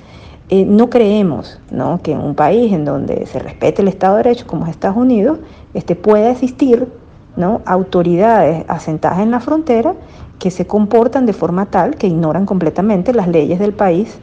eh, 0.50 0.64
no 0.64 0.90
creemos 0.90 1.60
que 2.02 2.12
en 2.12 2.18
un 2.18 2.34
país 2.34 2.72
en 2.72 2.84
donde 2.84 3.24
se 3.26 3.38
respete 3.38 3.82
el 3.82 3.88
Estado 3.88 4.16
de 4.16 4.24
Derecho 4.24 4.46
como 4.48 4.64
es 4.64 4.72
Estados 4.72 4.96
Unidos, 4.96 5.38
este, 5.74 5.94
pueda 5.94 6.30
existir 6.30 6.88
¿no? 7.36 7.62
autoridades 7.64 8.64
asentadas 8.66 9.20
en 9.20 9.30
la 9.30 9.38
frontera 9.38 9.94
que 10.40 10.50
se 10.50 10.66
comportan 10.66 11.24
de 11.24 11.34
forma 11.34 11.66
tal 11.66 11.94
que 11.94 12.08
ignoran 12.08 12.46
completamente 12.46 13.14
las 13.14 13.28
leyes 13.28 13.60
del 13.60 13.72
país 13.72 14.18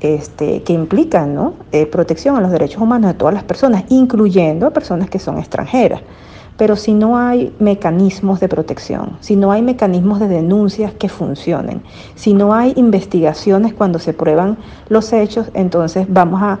este, 0.00 0.64
que 0.64 0.72
implican 0.72 1.32
¿no? 1.32 1.54
Eh, 1.70 1.86
protección 1.86 2.34
a 2.34 2.40
los 2.40 2.50
derechos 2.50 2.82
humanos 2.82 3.12
de 3.12 3.14
todas 3.14 3.32
las 3.32 3.44
personas, 3.44 3.84
incluyendo 3.88 4.66
a 4.66 4.70
personas 4.70 5.08
que 5.08 5.20
son 5.20 5.38
extranjeras. 5.38 6.00
Pero 6.56 6.76
si 6.76 6.94
no 6.94 7.16
hay 7.16 7.54
mecanismos 7.58 8.40
de 8.40 8.48
protección, 8.48 9.16
si 9.20 9.36
no 9.36 9.52
hay 9.52 9.62
mecanismos 9.62 10.20
de 10.20 10.28
denuncias 10.28 10.92
que 10.92 11.08
funcionen, 11.08 11.82
si 12.14 12.34
no 12.34 12.54
hay 12.54 12.72
investigaciones 12.76 13.72
cuando 13.72 13.98
se 13.98 14.12
prueban 14.12 14.58
los 14.88 15.12
hechos, 15.12 15.50
entonces 15.54 16.06
vamos 16.08 16.42
a 16.42 16.58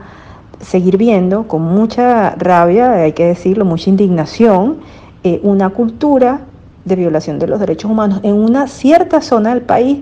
seguir 0.60 0.96
viendo 0.96 1.46
con 1.46 1.62
mucha 1.62 2.30
rabia, 2.36 2.92
hay 2.92 3.12
que 3.12 3.26
decirlo, 3.26 3.64
mucha 3.64 3.90
indignación, 3.90 4.78
eh, 5.24 5.40
una 5.42 5.70
cultura 5.70 6.42
de 6.84 6.96
violación 6.96 7.38
de 7.38 7.46
los 7.46 7.60
derechos 7.60 7.90
humanos 7.90 8.20
en 8.22 8.34
una 8.34 8.66
cierta 8.66 9.20
zona 9.20 9.50
del 9.50 9.62
país 9.62 10.00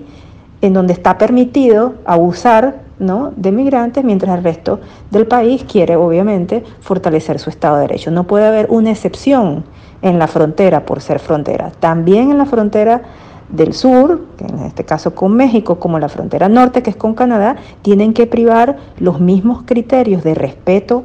en 0.61 0.73
donde 0.73 0.93
está 0.93 1.17
permitido 1.17 1.95
abusar 2.05 2.81
¿no? 2.99 3.33
de 3.35 3.51
migrantes, 3.51 4.03
mientras 4.03 4.37
el 4.37 4.43
resto 4.43 4.79
del 5.09 5.27
país 5.27 5.63
quiere 5.63 5.95
obviamente 5.95 6.63
fortalecer 6.81 7.39
su 7.39 7.49
Estado 7.49 7.77
de 7.77 7.81
Derecho. 7.81 8.11
No 8.11 8.25
puede 8.25 8.45
haber 8.45 8.67
una 8.69 8.91
excepción 8.91 9.63
en 10.01 10.19
la 10.19 10.27
frontera 10.27 10.85
por 10.85 11.01
ser 11.01 11.19
frontera. 11.19 11.71
También 11.79 12.31
en 12.31 12.37
la 12.37 12.45
frontera 12.45 13.01
del 13.49 13.73
sur, 13.73 14.27
en 14.39 14.59
este 14.59 14.85
caso 14.85 15.13
con 15.13 15.35
México, 15.35 15.79
como 15.79 15.99
la 15.99 16.09
frontera 16.09 16.47
norte, 16.47 16.83
que 16.83 16.91
es 16.91 16.95
con 16.95 17.15
Canadá, 17.15 17.57
tienen 17.81 18.13
que 18.13 18.27
privar 18.27 18.77
los 18.99 19.19
mismos 19.19 19.63
criterios 19.65 20.23
de 20.23 20.35
respeto 20.35 21.03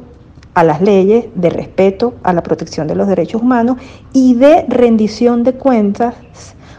a 0.53 0.63
las 0.63 0.81
leyes, 0.81 1.25
de 1.35 1.49
respeto 1.49 2.15
a 2.23 2.33
la 2.33 2.41
protección 2.41 2.87
de 2.87 2.95
los 2.95 3.07
derechos 3.07 3.41
humanos 3.41 3.77
y 4.13 4.33
de 4.35 4.65
rendición 4.67 5.43
de 5.43 5.53
cuentas 5.53 6.15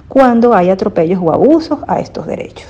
cuando 0.09 0.55
hay 0.55 0.71
atropellos 0.71 1.21
o 1.23 1.33
abusos 1.33 1.79
a 1.87 2.01
estos 2.01 2.27
derechos. 2.27 2.67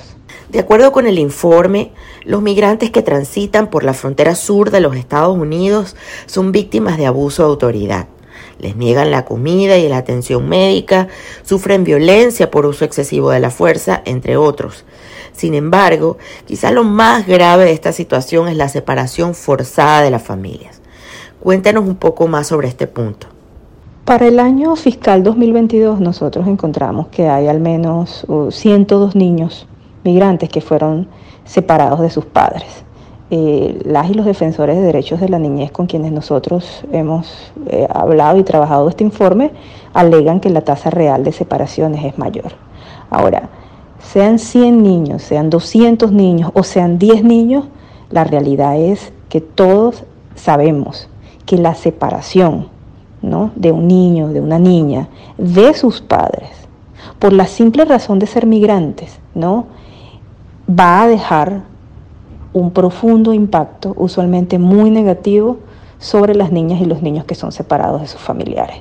De 0.49 0.59
acuerdo 0.59 0.91
con 0.91 1.07
el 1.07 1.19
informe, 1.19 1.91
los 2.23 2.41
migrantes 2.41 2.91
que 2.91 3.01
transitan 3.01 3.69
por 3.69 3.83
la 3.83 3.93
frontera 3.93 4.35
sur 4.35 4.71
de 4.71 4.79
los 4.81 4.95
Estados 4.95 5.37
Unidos 5.37 5.95
son 6.25 6.51
víctimas 6.51 6.97
de 6.97 7.05
abuso 7.05 7.43
de 7.43 7.49
autoridad 7.49 8.07
les 8.59 8.75
niegan 8.75 9.09
la 9.11 9.25
comida 9.25 9.77
y 9.77 9.87
la 9.87 9.97
atención 9.97 10.47
médica, 10.47 11.07
sufren 11.43 11.83
violencia 11.83 12.51
por 12.51 12.65
uso 12.65 12.85
excesivo 12.85 13.31
de 13.31 13.39
la 13.39 13.51
fuerza, 13.51 14.01
entre 14.05 14.37
otros. 14.37 14.85
Sin 15.31 15.53
embargo, 15.53 16.17
quizá 16.45 16.71
lo 16.71 16.83
más 16.83 17.25
grave 17.25 17.65
de 17.65 17.71
esta 17.71 17.93
situación 17.93 18.49
es 18.49 18.57
la 18.57 18.69
separación 18.69 19.33
forzada 19.33 20.01
de 20.01 20.11
las 20.11 20.23
familias. 20.23 20.81
Cuéntanos 21.39 21.85
un 21.85 21.95
poco 21.95 22.27
más 22.27 22.47
sobre 22.47 22.67
este 22.67 22.87
punto. 22.87 23.27
Para 24.09 24.25
el 24.25 24.39
año 24.39 24.75
fiscal 24.75 25.21
2022 25.21 25.99
nosotros 25.99 26.47
encontramos 26.47 27.09
que 27.09 27.29
hay 27.29 27.45
al 27.45 27.59
menos 27.59 28.25
102 28.49 29.13
uh, 29.13 29.17
niños 29.19 29.67
migrantes 30.03 30.49
que 30.49 30.61
fueron 30.61 31.07
separados 31.45 31.99
de 31.99 32.09
sus 32.09 32.25
padres. 32.25 32.83
eh, 33.29 33.79
las 33.85 34.09
y 34.09 34.15
los 34.15 34.25
defensores 34.25 34.77
de 34.77 34.81
derechos 34.81 35.19
de 35.19 35.29
la 35.29 35.37
niñez 35.37 35.71
con 35.71 35.85
quienes 35.85 36.11
nosotros 36.11 36.83
hemos 36.91 37.53
eh, 37.67 37.87
hablado 37.87 38.39
y 38.39 38.43
trabajado 38.43 38.89
este 38.89 39.03
informe 39.03 39.51
alegan 39.93 40.39
que 40.39 40.49
la 40.49 40.61
tasa 40.61 40.89
real 40.89 41.23
de 41.23 41.31
separaciones 41.31 42.03
es 42.03 42.17
mayor. 42.17 42.53
Ahora, 43.11 43.49
sean 43.99 44.39
100 44.39 44.81
niños, 44.81 45.21
sean 45.21 45.51
200 45.51 46.11
niños 46.11 46.49
o 46.55 46.63
sean 46.63 46.97
10 46.97 47.23
niños, 47.23 47.65
la 48.09 48.23
realidad 48.23 48.75
es 48.75 49.13
que 49.29 49.39
todos 49.39 50.03
sabemos 50.33 51.09
que 51.45 51.59
la 51.59 51.75
separación 51.75 52.78
¿no? 53.21 53.51
de 53.55 53.71
un 53.71 53.87
niño, 53.87 54.29
de 54.29 54.41
una 54.41 54.59
niña, 54.59 55.09
de 55.37 55.73
sus 55.73 56.01
padres, 56.01 56.49
por 57.19 57.33
la 57.33 57.47
simple 57.47 57.85
razón 57.85 58.19
de 58.19 58.27
ser 58.27 58.45
migrantes, 58.45 59.19
¿no? 59.35 59.65
va 60.69 61.03
a 61.03 61.07
dejar 61.07 61.63
un 62.53 62.71
profundo 62.71 63.33
impacto, 63.33 63.93
usualmente 63.97 64.59
muy 64.59 64.89
negativo, 64.91 65.57
sobre 65.99 66.33
las 66.33 66.51
niñas 66.51 66.81
y 66.81 66.85
los 66.85 67.01
niños 67.01 67.25
que 67.25 67.35
son 67.35 67.51
separados 67.51 68.01
de 68.01 68.07
sus 68.07 68.21
familiares. 68.21 68.77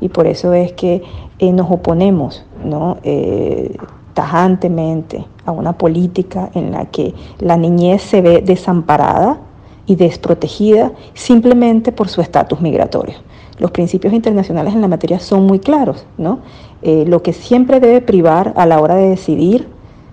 Y 0.00 0.08
por 0.08 0.26
eso 0.26 0.52
es 0.54 0.72
que 0.72 1.02
eh, 1.38 1.52
nos 1.52 1.70
oponemos 1.70 2.44
¿no? 2.64 2.96
Eh, 3.02 3.76
tajantemente 4.14 5.24
a 5.44 5.52
una 5.52 5.74
política 5.74 6.50
en 6.54 6.72
la 6.72 6.86
que 6.86 7.14
la 7.38 7.56
niñez 7.56 8.02
se 8.02 8.20
ve 8.20 8.42
desamparada 8.42 9.38
y 9.86 9.96
desprotegida 9.96 10.92
simplemente 11.14 11.92
por 11.92 12.08
su 12.08 12.20
estatus 12.20 12.60
migratorio. 12.60 13.16
Los 13.58 13.70
principios 13.70 14.12
internacionales 14.12 14.74
en 14.74 14.80
la 14.80 14.88
materia 14.88 15.18
son 15.20 15.46
muy 15.46 15.58
claros, 15.58 16.06
¿no? 16.18 16.40
Eh, 16.82 17.04
lo 17.06 17.22
que 17.22 17.32
siempre 17.32 17.80
debe 17.80 18.00
privar 18.00 18.54
a 18.56 18.66
la 18.66 18.80
hora 18.80 18.96
de 18.96 19.10
decidir 19.10 19.68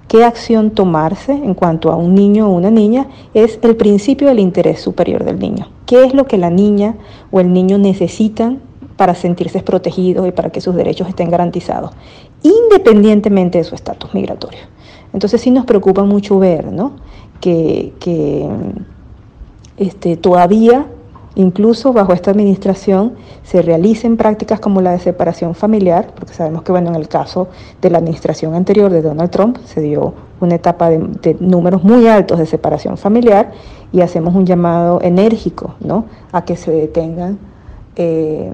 qué 0.09 0.23
acción 0.23 0.71
tomarse 0.71 1.31
en 1.31 1.53
cuanto 1.53 1.91
a 1.91 1.95
un 1.95 2.15
niño 2.15 2.47
o 2.47 2.51
una 2.51 2.71
niña 2.71 3.07
es 3.33 3.59
el 3.61 3.75
principio 3.75 4.27
del 4.27 4.39
interés 4.39 4.81
superior 4.81 5.23
del 5.23 5.39
niño. 5.39 5.69
¿Qué 5.85 6.03
es 6.03 6.13
lo 6.13 6.25
que 6.25 6.37
la 6.37 6.49
niña 6.49 6.95
o 7.31 7.39
el 7.39 7.53
niño 7.53 7.77
necesitan 7.77 8.59
para 8.97 9.15
sentirse 9.15 9.61
protegidos 9.61 10.27
y 10.27 10.31
para 10.31 10.51
que 10.51 10.61
sus 10.61 10.75
derechos 10.75 11.07
estén 11.07 11.29
garantizados, 11.29 11.91
independientemente 12.43 13.59
de 13.59 13.63
su 13.63 13.75
estatus 13.75 14.13
migratorio? 14.13 14.61
Entonces 15.13 15.41
sí 15.41 15.51
nos 15.51 15.65
preocupa 15.65 16.03
mucho 16.03 16.39
ver 16.39 16.65
que, 17.39 17.93
este, 19.77 20.17
todavía 20.17 20.87
Incluso 21.35 21.93
bajo 21.93 22.13
esta 22.13 22.31
administración 22.31 23.13
se 23.43 23.61
realicen 23.61 24.17
prácticas 24.17 24.59
como 24.59 24.81
la 24.81 24.91
de 24.91 24.99
separación 24.99 25.53
familiar, 25.55 26.11
porque 26.15 26.33
sabemos 26.33 26.63
que 26.63 26.71
bueno, 26.71 26.89
en 26.89 26.95
el 26.95 27.07
caso 27.07 27.47
de 27.81 27.89
la 27.89 27.99
administración 27.99 28.55
anterior 28.55 28.91
de 28.91 29.01
Donald 29.01 29.29
Trump 29.29 29.57
se 29.65 29.81
dio 29.81 30.13
una 30.41 30.55
etapa 30.55 30.89
de, 30.89 31.37
números 31.39 31.83
muy 31.83 32.07
altos 32.07 32.39
de 32.39 32.45
separación 32.45 32.97
familiar 32.97 33.51
y 33.91 34.01
hacemos 34.01 34.35
un 34.35 34.45
llamado 34.45 34.99
enérgico 35.01 35.75
¿no? 35.79 36.05
a 36.31 36.45
que 36.45 36.55
se 36.55 36.71
detengan 36.71 37.37
eh, 37.95 38.51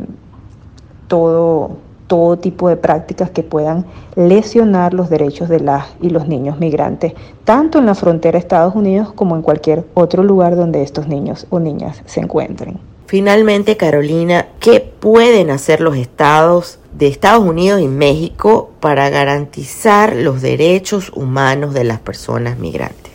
todo, 1.08 1.78
todo 2.08 2.38
tipo 2.38 2.70
de 2.70 2.78
prácticas 2.78 3.30
que 3.30 3.44
puedan 3.44 3.86
lesionar 4.16 4.94
los 4.94 5.10
derechos 5.10 5.50
de 5.50 5.60
las 5.60 5.88
y 6.02 6.10
los 6.10 6.28
niños 6.28 6.60
migrantes, 6.60 7.14
tanto 7.44 7.80
en 7.80 7.86
la 7.86 7.96
frontera 7.96 8.34
de 8.34 8.40
Estados 8.40 8.76
Unidos 8.76 9.12
como 9.14 9.36
en 9.36 9.42
cualquier 9.42 9.86
otro 9.94 10.24
lugar 10.24 10.56
donde 10.56 10.84
estos 10.84 11.08
niños 11.08 11.48
o 11.50 11.60
niñas 11.60 12.02
se 12.06 12.20
encuentren. 12.20 12.80
Finalmente, 13.08 13.78
Carolina, 13.78 14.48
¿qué 14.60 14.80
pueden 14.80 15.52
hacer 15.52 15.80
los 15.80 15.96
estados 15.96 16.80
de 16.98 17.08
Estados 17.08 17.44
Unidos 17.44 17.82
y 17.82 17.88
México 17.88 18.72
para 18.80 19.10
garantizar 19.10 20.16
los 20.16 20.42
derechos 20.42 21.12
humanos 21.16 21.74
de 21.74 21.84
las 21.84 22.00
personas 22.00 22.58
migrantes? 22.58 23.14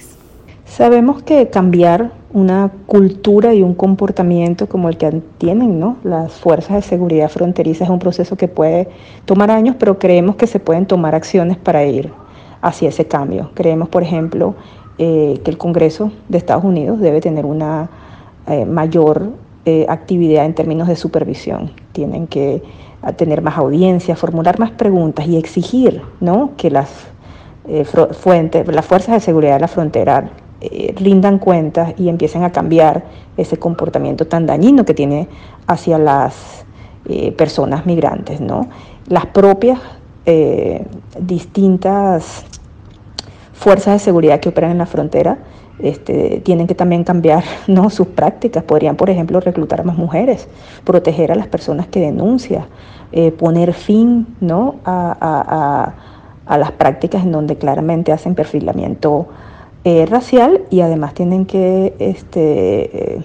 Sabemos 0.65 1.23
que 1.23 1.49
cambiar 1.51 2.13
una 2.33 2.71
cultura 2.87 3.55
y 3.55 3.63
un 3.63 3.75
comportamiento 3.75 4.69
como 4.69 4.89
el 4.89 4.97
que 4.97 5.21
tienen 5.39 5.81
¿no? 5.81 5.97
las 6.05 6.33
fuerzas 6.33 6.77
de 6.77 6.83
seguridad 6.83 7.29
fronteriza 7.29 7.85
es 7.85 7.91
un 7.91 7.99
proceso 7.99 8.37
que 8.37 8.47
puede 8.47 8.89
tomar 9.25 9.51
años, 9.51 9.77
pero 9.79 9.99
creemos 9.99 10.37
que 10.37 10.47
se 10.47 10.61
pueden 10.61 10.87
tomar 10.87 11.15
acciones 11.15 11.57
para 11.57 11.85
ir 11.85 12.13
hacia 12.63 12.91
ese 12.91 13.07
cambio. 13.07 13.51
Creemos, 13.55 13.89
por 13.89 14.03
ejemplo, 14.03 14.55
eh, 14.99 15.41
que 15.45 15.51
el 15.51 15.59
Congreso 15.59 16.13
de 16.29 16.39
Estados 16.39 16.63
Unidos 16.63 17.01
debe 17.01 17.21
tener 17.21 17.47
una 17.47 17.91
eh, 18.47 18.65
mayor 18.65 19.31
eh, 19.65 19.87
actividad 19.89 20.45
en 20.45 20.55
términos 20.55 20.87
de 20.87 20.97
supervisión. 20.97 21.73
Tienen 21.93 22.27
que 22.27 22.63
tener 23.17 23.41
más 23.41 23.57
audiencia, 23.57 24.15
formular 24.15 24.59
más 24.59 24.73
preguntas 24.73 25.27
y 25.27 25.39
exigir 25.39 26.03
¿no? 26.21 26.51
que 26.59 26.71
las 26.71 26.91
fuentes, 28.13 28.67
las 28.69 28.85
fuerzas 28.85 29.15
de 29.15 29.21
seguridad 29.21 29.55
de 29.55 29.61
la 29.61 29.69
frontera 29.69 30.31
eh, 30.63 30.93
rindan 30.95 31.39
cuentas 31.39 31.95
y 31.97 32.11
empiecen 32.11 32.45
a 32.45 32.53
cambiar 32.53 33.05
ese 33.39 33.57
comportamiento 33.57 34.27
tan 34.27 34.45
dañino 34.45 34.85
que 34.85 34.93
tiene 34.93 35.27
hacia 35.67 35.97
las 35.97 36.67
eh, 37.07 37.33
personas 37.33 37.87
migrantes. 37.87 38.43
¿no? 38.43 38.69
Las 39.09 39.25
propias 39.25 39.81
eh, 40.27 40.85
distintas 41.19 42.45
fuerzas 43.55 43.95
de 43.95 43.99
seguridad 44.01 44.39
que 44.39 44.51
operan 44.51 44.73
en 44.73 44.79
la 44.79 44.85
frontera 44.85 45.39
este, 45.79 46.43
tienen 46.45 46.67
que 46.67 46.75
también 46.75 47.05
cambiar 47.05 47.43
¿no? 47.67 47.89
sus 47.89 48.09
prácticas. 48.09 48.63
Podrían, 48.63 48.97
por 48.97 49.09
ejemplo, 49.09 49.41
reclutar 49.41 49.83
más 49.87 49.97
mujeres, 49.97 50.47
proteger 50.85 51.33
a 51.33 51.37
las 51.37 51.47
personas 51.47 51.87
que 51.87 52.01
denuncian, 52.01 52.67
poner 53.39 53.73
fin 53.73 54.37
¿no? 54.41 54.77
a, 54.85 55.95
a, 56.47 56.59
las 56.59 56.73
prácticas 56.73 57.25
en 57.25 57.33
donde 57.33 57.57
claramente 57.57 58.13
hacen 58.13 58.35
perfilamiento 58.35 59.27
eh, 59.85 60.07
racial 60.07 60.63
y 60.71 60.83
además 60.83 61.15
tienen 61.15 61.47
que 61.47 61.95
este, 61.99 63.15
eh, 63.17 63.23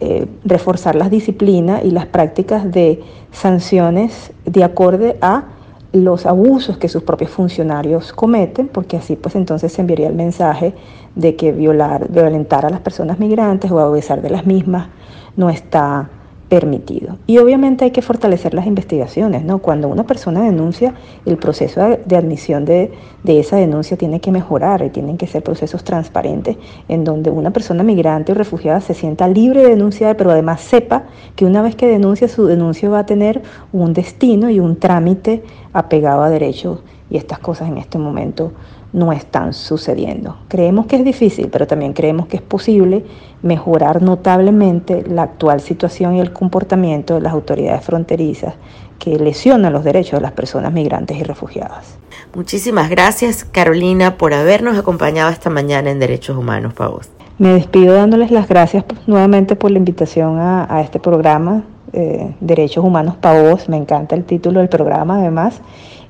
eh, 0.00 0.26
reforzar 0.44 0.94
las 0.94 1.10
disciplinas 1.10 1.84
y 1.84 1.90
las 1.90 2.06
prácticas 2.06 2.70
de 2.70 3.02
sanciones 3.32 4.32
de 4.44 4.62
acorde 4.62 5.16
a 5.20 5.44
los 5.92 6.24
abusos 6.24 6.78
que 6.78 6.88
sus 6.88 7.02
propios 7.02 7.30
funcionarios 7.30 8.12
cometen, 8.12 8.68
porque 8.68 8.96
así 8.96 9.16
pues 9.16 9.34
entonces 9.34 9.72
se 9.72 9.80
enviaría 9.80 10.06
el 10.06 10.14
mensaje 10.14 10.72
de 11.16 11.34
que 11.36 11.52
violar, 11.52 12.08
violentar 12.10 12.64
a 12.64 12.70
las 12.70 12.80
personas 12.80 13.18
migrantes 13.18 13.70
o 13.70 13.78
abusar 13.78 14.22
de 14.22 14.30
las 14.30 14.46
mismas 14.46 14.88
no 15.36 15.50
está 15.50 16.08
permitido. 16.52 17.16
Y 17.26 17.38
obviamente 17.38 17.86
hay 17.86 17.92
que 17.92 18.02
fortalecer 18.02 18.52
las 18.52 18.66
investigaciones, 18.66 19.42
¿no? 19.42 19.60
Cuando 19.60 19.88
una 19.88 20.04
persona 20.04 20.42
denuncia, 20.42 20.92
el 21.24 21.38
proceso 21.38 21.80
de 22.04 22.14
admisión 22.14 22.66
de, 22.66 22.92
esa 23.24 23.56
denuncia 23.56 23.96
tiene 23.96 24.20
que 24.20 24.30
mejorar 24.30 24.82
y 24.82 24.90
tienen 24.90 25.16
que 25.16 25.26
ser 25.26 25.42
procesos 25.42 25.82
transparentes 25.82 26.58
en 26.88 27.04
donde 27.04 27.30
una 27.30 27.54
persona 27.54 27.82
migrante 27.82 28.32
o 28.32 28.34
refugiada 28.34 28.82
se 28.82 28.92
sienta 28.92 29.28
libre 29.28 29.62
de 29.62 29.70
denunciar, 29.70 30.18
pero 30.18 30.30
además 30.30 30.60
sepa 30.60 31.04
que 31.36 31.46
una 31.46 31.62
vez 31.62 31.74
que 31.74 31.86
denuncia, 31.86 32.28
su 32.28 32.44
denuncia 32.44 32.90
va 32.90 32.98
a 32.98 33.06
tener 33.06 33.40
un 33.72 33.94
destino 33.94 34.50
y 34.50 34.60
un 34.60 34.76
trámite 34.76 35.42
apegado 35.72 36.22
a 36.22 36.28
derechos 36.28 36.80
y 37.08 37.16
estas 37.16 37.38
cosas 37.38 37.68
en 37.68 37.78
este 37.78 37.96
momento 37.96 38.52
no 38.92 39.12
están 39.12 39.54
sucediendo. 39.54 40.36
Creemos 40.48 40.86
que 40.86 40.96
es 40.96 41.04
difícil, 41.04 41.48
pero 41.50 41.66
también 41.66 41.92
creemos 41.92 42.26
que 42.26 42.36
es 42.36 42.42
posible 42.42 43.04
mejorar 43.42 44.02
notablemente 44.02 45.04
la 45.06 45.22
actual 45.22 45.60
situación 45.60 46.16
y 46.16 46.20
el 46.20 46.32
comportamiento 46.32 47.14
de 47.14 47.22
las 47.22 47.32
autoridades 47.32 47.84
fronterizas 47.84 48.54
que 48.98 49.18
lesionan 49.18 49.72
los 49.72 49.82
derechos 49.82 50.20
de 50.20 50.22
las 50.22 50.32
personas 50.32 50.72
migrantes 50.72 51.16
y 51.18 51.22
refugiadas. 51.24 51.98
Muchísimas 52.34 52.88
gracias 52.88 53.44
Carolina 53.44 54.16
por 54.16 54.32
habernos 54.32 54.78
acompañado 54.78 55.30
esta 55.30 55.50
mañana 55.50 55.90
en 55.90 55.98
Derechos 55.98 56.36
Humanos 56.36 56.74
Pavos. 56.74 57.10
Me 57.38 57.54
despido 57.54 57.94
dándoles 57.94 58.30
las 58.30 58.46
gracias 58.46 58.84
nuevamente 59.06 59.56
por 59.56 59.70
la 59.70 59.78
invitación 59.78 60.38
a, 60.38 60.80
este 60.82 61.00
programa, 61.00 61.64
eh, 61.92 62.32
Derechos 62.40 62.84
Humanos 62.84 63.16
Pavos. 63.16 63.68
Me 63.68 63.76
encanta 63.76 64.14
el 64.14 64.24
título 64.24 64.60
del 64.60 64.68
programa 64.68 65.18
además 65.18 65.60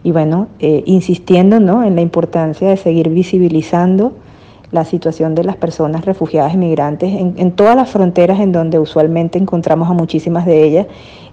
y 0.04 0.12
bueno, 0.12 0.48
eh, 0.58 0.82
insistiendo 0.86 1.60
¿no? 1.60 1.84
en 1.84 1.94
la 1.94 2.00
importancia 2.00 2.68
de 2.68 2.76
seguir 2.76 3.08
visibilizando 3.08 4.12
la 4.70 4.84
situación 4.84 5.34
de 5.34 5.44
las 5.44 5.56
personas 5.56 6.04
refugiadas 6.04 6.54
y 6.54 6.56
migrantes 6.56 7.12
en, 7.12 7.34
en, 7.36 7.52
todas 7.52 7.76
las 7.76 7.90
fronteras 7.90 8.40
en 8.40 8.52
donde 8.52 8.78
usualmente 8.78 9.38
encontramos 9.38 9.88
a 9.90 9.92
muchísimas 9.92 10.46
de 10.46 10.64
ellas 10.64 10.86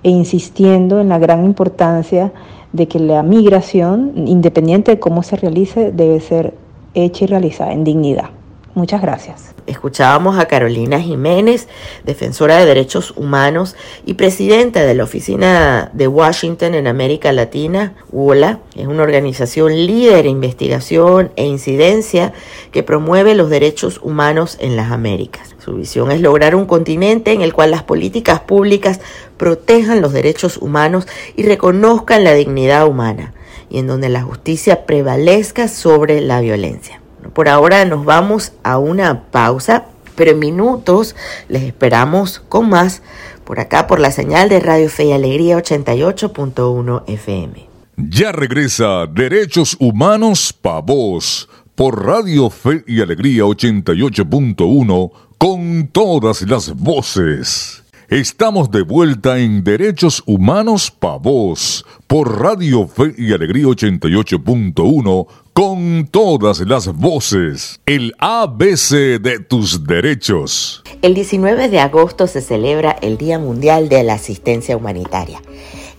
e 0.03 0.10
insistiendo 0.10 0.99
en 0.99 1.10
la 1.10 1.19
gran 1.19 1.45
importancia 1.45 2.32
de 2.73 2.88
que 2.88 2.99
la 2.99 3.23
migración, 3.23 4.12
independiente 4.27 4.91
de 4.91 4.99
cómo 4.99 5.23
se 5.23 5.38
realice, 5.38 5.91
debe 5.91 6.19
ser 6.19 6.53
hecha 6.93 7.25
y 7.25 7.27
realizada 7.27 7.71
en 7.71 7.84
dignidad. 7.84 8.38
Muchas 8.75 9.01
gracias. 9.01 9.55
Escuchábamos 9.65 10.38
a 10.38 10.45
Carolina 10.45 11.01
Jiménez, 11.01 11.67
defensora 12.05 12.58
de 12.58 12.65
derechos 12.65 13.13
humanos 13.15 13.75
y 14.05 14.13
presidenta 14.13 14.84
de 14.84 14.93
la 14.93 15.03
Oficina 15.03 15.89
de 15.93 16.08
Washington 16.08 16.75
en 16.75 16.86
América 16.86 17.32
Latina, 17.34 17.93
WOLA. 18.12 18.60
Es 18.75 18.86
una 18.86 19.03
organización 19.03 19.73
líder 19.73 20.25
en 20.25 20.34
investigación 20.34 21.32
e 21.36 21.45
incidencia 21.45 22.32
que 22.71 22.84
promueve 22.84 23.34
los 23.34 23.49
derechos 23.49 23.99
humanos 24.03 24.58
en 24.60 24.75
las 24.75 24.91
Américas. 24.91 25.55
Su 25.58 25.73
visión 25.75 26.12
es 26.12 26.21
lograr 26.21 26.55
un 26.55 26.65
continente 26.65 27.34
en 27.34 27.41
el 27.41 27.53
cual 27.53 27.71
las 27.71 27.84
políticas 27.84 28.39
públicas 28.39 29.01
protejan 29.38 30.01
los 30.01 30.13
derechos 30.13 30.58
humanos 30.58 31.08
y 31.36 31.43
reconozcan 31.43 32.23
la 32.23 32.34
dignidad 32.34 32.88
humana, 32.88 33.34
y 33.69 33.79
en 33.79 33.88
donde 33.88 34.10
la 34.10 34.21
justicia 34.21 34.86
prevalezca 34.86 35.67
sobre 35.67 36.21
la 36.21 36.39
violencia. 36.39 36.98
Por 37.34 37.49
ahora 37.49 37.86
nos 37.86 38.05
vamos 38.05 38.53
a 38.63 38.77
una 38.77 39.23
pausa, 39.32 39.86
Pero 40.15 40.32
en 40.32 40.39
minutos 40.39 41.15
les 41.47 41.63
esperamos 41.63 42.39
con 42.49 42.69
más 42.69 43.01
por 43.45 43.60
acá 43.60 43.88
por 43.88 43.99
la 43.99 44.12
señal 44.12 44.47
de 44.49 44.60
Radio 44.60 44.89
Fe 44.89 45.05
y 45.05 45.12
Alegría 45.12 45.58
88.1 45.58 47.03
FM. 47.08 47.67
Ya 47.97 48.32
regresa 48.32 49.08
Derechos 49.08 49.75
Humanos 49.79 50.53
Pa' 50.53 50.82
Vos 50.82 51.49
por 51.73 52.05
Radio 52.05 52.49
Fe 52.49 52.84
y 52.86 53.01
Alegría 53.01 53.43
88.1 53.43 55.12
con 55.38 55.88
todas 55.88 56.41
las 56.43 56.73
voces. 56.75 57.84
Estamos 58.10 58.72
de 58.72 58.82
vuelta 58.82 59.38
en 59.38 59.63
Derechos 59.63 60.24
Humanos 60.26 60.89
Pa' 60.89 61.17
Vos 61.17 61.86
por 62.08 62.41
Radio 62.41 62.88
Fe 62.88 63.13
y 63.15 63.34
Alegría 63.34 63.65
88.1 63.65 65.28
con 65.54 66.08
todas 66.10 66.62
las 66.62 66.91
voces. 66.91 67.80
El 67.86 68.15
ABC 68.17 69.22
de 69.22 69.38
tus 69.48 69.86
derechos. 69.86 70.82
El 71.04 71.13
19 71.13 71.69
de 71.69 71.80
agosto 71.82 72.26
se 72.26 72.41
celebra 72.41 72.98
el 73.04 73.19
Día 73.19 73.38
Mundial 73.38 73.89
de 73.89 74.04
la 74.04 74.15
Asistencia 74.15 74.76
Humanitaria 74.76 75.39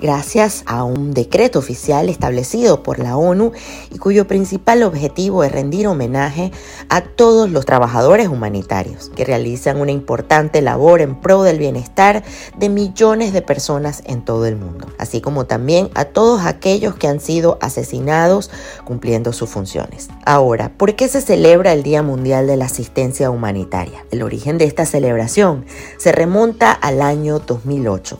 gracias 0.01 0.63
a 0.67 0.85
un 0.85 1.13
decreto 1.13 1.59
oficial 1.59 2.09
establecido 2.09 2.83
por 2.83 2.99
la 2.99 3.17
ONU 3.17 3.53
y 3.91 3.99
cuyo 3.99 4.27
principal 4.27 4.83
objetivo 4.83 5.45
es 5.45 5.53
rendir 5.53 5.87
homenaje 5.87 6.53
a 6.89 7.03
todos 7.03 7.51
los 7.51 7.67
trabajadores 7.67 8.29
humanitarios 8.29 9.11
que 9.15 9.25
realizan 9.25 9.81
una 9.81 9.93
importante 9.93 10.63
labor 10.63 11.01
en 11.01 11.21
pro 11.21 11.43
del 11.43 11.59
bienestar 11.59 12.25
de 12.59 12.69
millones 12.69 13.33
de 13.33 13.43
personas 13.43 14.03
en 14.07 14.25
todo 14.25 14.47
el 14.47 14.57
mundo, 14.57 14.87
así 14.99 15.21
como 15.21 15.47
también 15.47 15.91
a 15.95 16.07
todos 16.07 16.43
aquellos 16.47 16.95
que 16.95 17.09
han 17.09 17.21
sido 17.21 17.59
asesinados 17.61 18.51
cumpliendo 18.85 19.33
sus 19.33 19.51
funciones. 19.51 20.09
Ahora, 20.25 20.73
¿por 20.77 20.95
qué 20.97 21.09
se 21.09 21.21
celebra 21.21 21.73
el 21.73 21.83
Día 21.83 22.03
Mundial 22.03 22.47
de 22.47 22.57
la 22.57 22.67
Asistencia 22.67 23.31
Humanitaria? 23.31 24.05
El 24.11 24.23
origen 24.23 24.59
de 24.59 24.65
esta 24.65 24.87
celebración 24.87 25.67
se 25.99 26.13
remonta 26.13 26.73
al 26.73 27.03
año 27.03 27.39
2008 27.41 28.19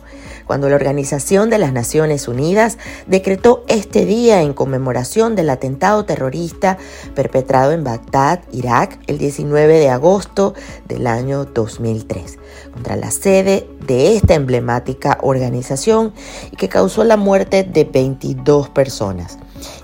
cuando 0.51 0.67
la 0.67 0.75
Organización 0.75 1.49
de 1.49 1.57
las 1.57 1.71
Naciones 1.71 2.27
Unidas 2.27 2.77
decretó 3.07 3.63
este 3.69 4.05
día 4.05 4.41
en 4.41 4.51
conmemoración 4.51 5.33
del 5.33 5.49
atentado 5.49 6.03
terrorista 6.03 6.77
perpetrado 7.15 7.71
en 7.71 7.85
Bagdad, 7.85 8.41
Irak, 8.51 8.99
el 9.07 9.17
19 9.17 9.79
de 9.79 9.87
agosto 9.87 10.53
del 10.89 11.07
año 11.07 11.45
2003, 11.45 12.37
contra 12.73 12.97
la 12.97 13.11
sede 13.11 13.65
de 13.87 14.17
esta 14.17 14.33
emblemática 14.33 15.19
organización 15.21 16.11
y 16.51 16.57
que 16.57 16.67
causó 16.67 17.05
la 17.05 17.15
muerte 17.15 17.63
de 17.63 17.85
22 17.85 18.67
personas 18.67 19.37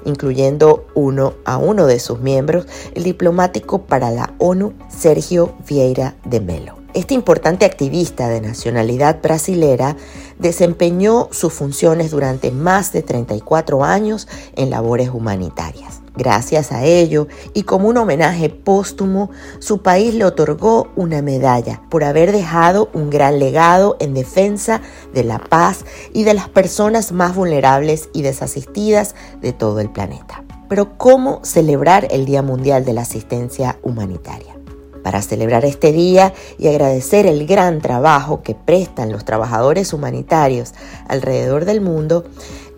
incluyendo 0.03 0.85
uno 0.95 1.35
a 1.45 1.57
uno 1.57 1.85
de 1.85 1.99
sus 1.99 2.19
miembros, 2.19 2.65
el 2.93 3.03
diplomático 3.03 3.83
para 3.83 4.11
la 4.11 4.33
ONU, 4.39 4.73
Sergio 4.89 5.53
Vieira 5.65 6.15
de 6.25 6.41
Melo. 6.41 6.76
Este 6.97 7.13
importante 7.13 7.63
activista 7.63 8.27
de 8.27 8.41
nacionalidad 8.41 9.21
brasilera 9.21 9.95
desempeñó 10.39 11.27
sus 11.29 11.53
funciones 11.53 12.09
durante 12.09 12.49
más 12.49 12.91
de 12.91 13.03
34 13.03 13.83
años 13.83 14.27
en 14.55 14.71
labores 14.71 15.09
humanitarias. 15.09 16.01
Gracias 16.15 16.71
a 16.71 16.83
ello 16.85 17.27
y 17.53 17.63
como 17.63 17.87
un 17.87 17.97
homenaje 17.97 18.49
póstumo, 18.49 19.29
su 19.59 19.83
país 19.83 20.15
le 20.15 20.25
otorgó 20.25 20.87
una 20.95 21.21
medalla 21.21 21.83
por 21.91 22.03
haber 22.03 22.31
dejado 22.31 22.89
un 22.95 23.11
gran 23.11 23.37
legado 23.37 23.95
en 23.99 24.15
defensa 24.15 24.81
de 25.13 25.23
la 25.23 25.37
paz 25.37 25.85
y 26.15 26.23
de 26.23 26.33
las 26.33 26.49
personas 26.49 27.11
más 27.11 27.35
vulnerables 27.35 28.09
y 28.11 28.23
desasistidas 28.23 29.13
de 29.39 29.53
todo 29.53 29.81
el 29.81 29.91
planeta. 29.91 30.43
Pero 30.67 30.97
¿cómo 30.97 31.41
celebrar 31.43 32.07
el 32.09 32.25
Día 32.25 32.41
Mundial 32.41 32.85
de 32.85 32.93
la 32.93 33.01
Asistencia 33.01 33.77
Humanitaria? 33.83 34.56
Para 35.03 35.21
celebrar 35.21 35.65
este 35.65 35.91
día 35.91 36.33
y 36.57 36.67
agradecer 36.67 37.25
el 37.25 37.45
gran 37.45 37.81
trabajo 37.81 38.43
que 38.43 38.55
prestan 38.55 39.11
los 39.11 39.25
trabajadores 39.25 39.93
humanitarios 39.93 40.73
alrededor 41.07 41.65
del 41.65 41.81
mundo, 41.81 42.25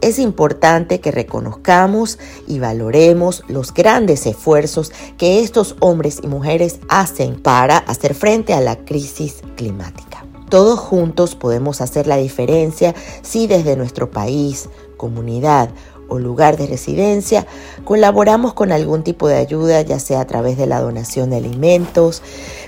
es 0.01 0.17
importante 0.17 1.01
que 1.01 1.11
reconozcamos 1.11 2.19
y 2.47 2.59
valoremos 2.59 3.43
los 3.47 3.73
grandes 3.73 4.25
esfuerzos 4.25 4.91
que 5.17 5.41
estos 5.41 5.75
hombres 5.81 6.19
y 6.23 6.27
mujeres 6.27 6.79
hacen 6.87 7.41
para 7.41 7.77
hacer 7.77 8.13
frente 8.13 8.53
a 8.53 8.61
la 8.61 8.77
crisis 8.77 9.41
climática. 9.57 10.25
Todos 10.49 10.79
juntos 10.79 11.35
podemos 11.35 11.79
hacer 11.81 12.07
la 12.07 12.17
diferencia 12.17 12.95
si 13.21 13.45
desde 13.45 13.75
nuestro 13.75 14.09
país, 14.09 14.69
comunidad 14.97 15.69
o 16.09 16.19
lugar 16.19 16.57
de 16.57 16.67
residencia, 16.67 17.47
colaboramos 17.85 18.53
con 18.53 18.71
algún 18.71 19.03
tipo 19.03 19.27
de 19.27 19.37
ayuda, 19.37 19.81
ya 19.81 19.99
sea 19.99 20.21
a 20.21 20.27
través 20.27 20.57
de 20.57 20.67
la 20.67 20.81
donación 20.81 21.29
de 21.29 21.37
alimentos, 21.37 22.21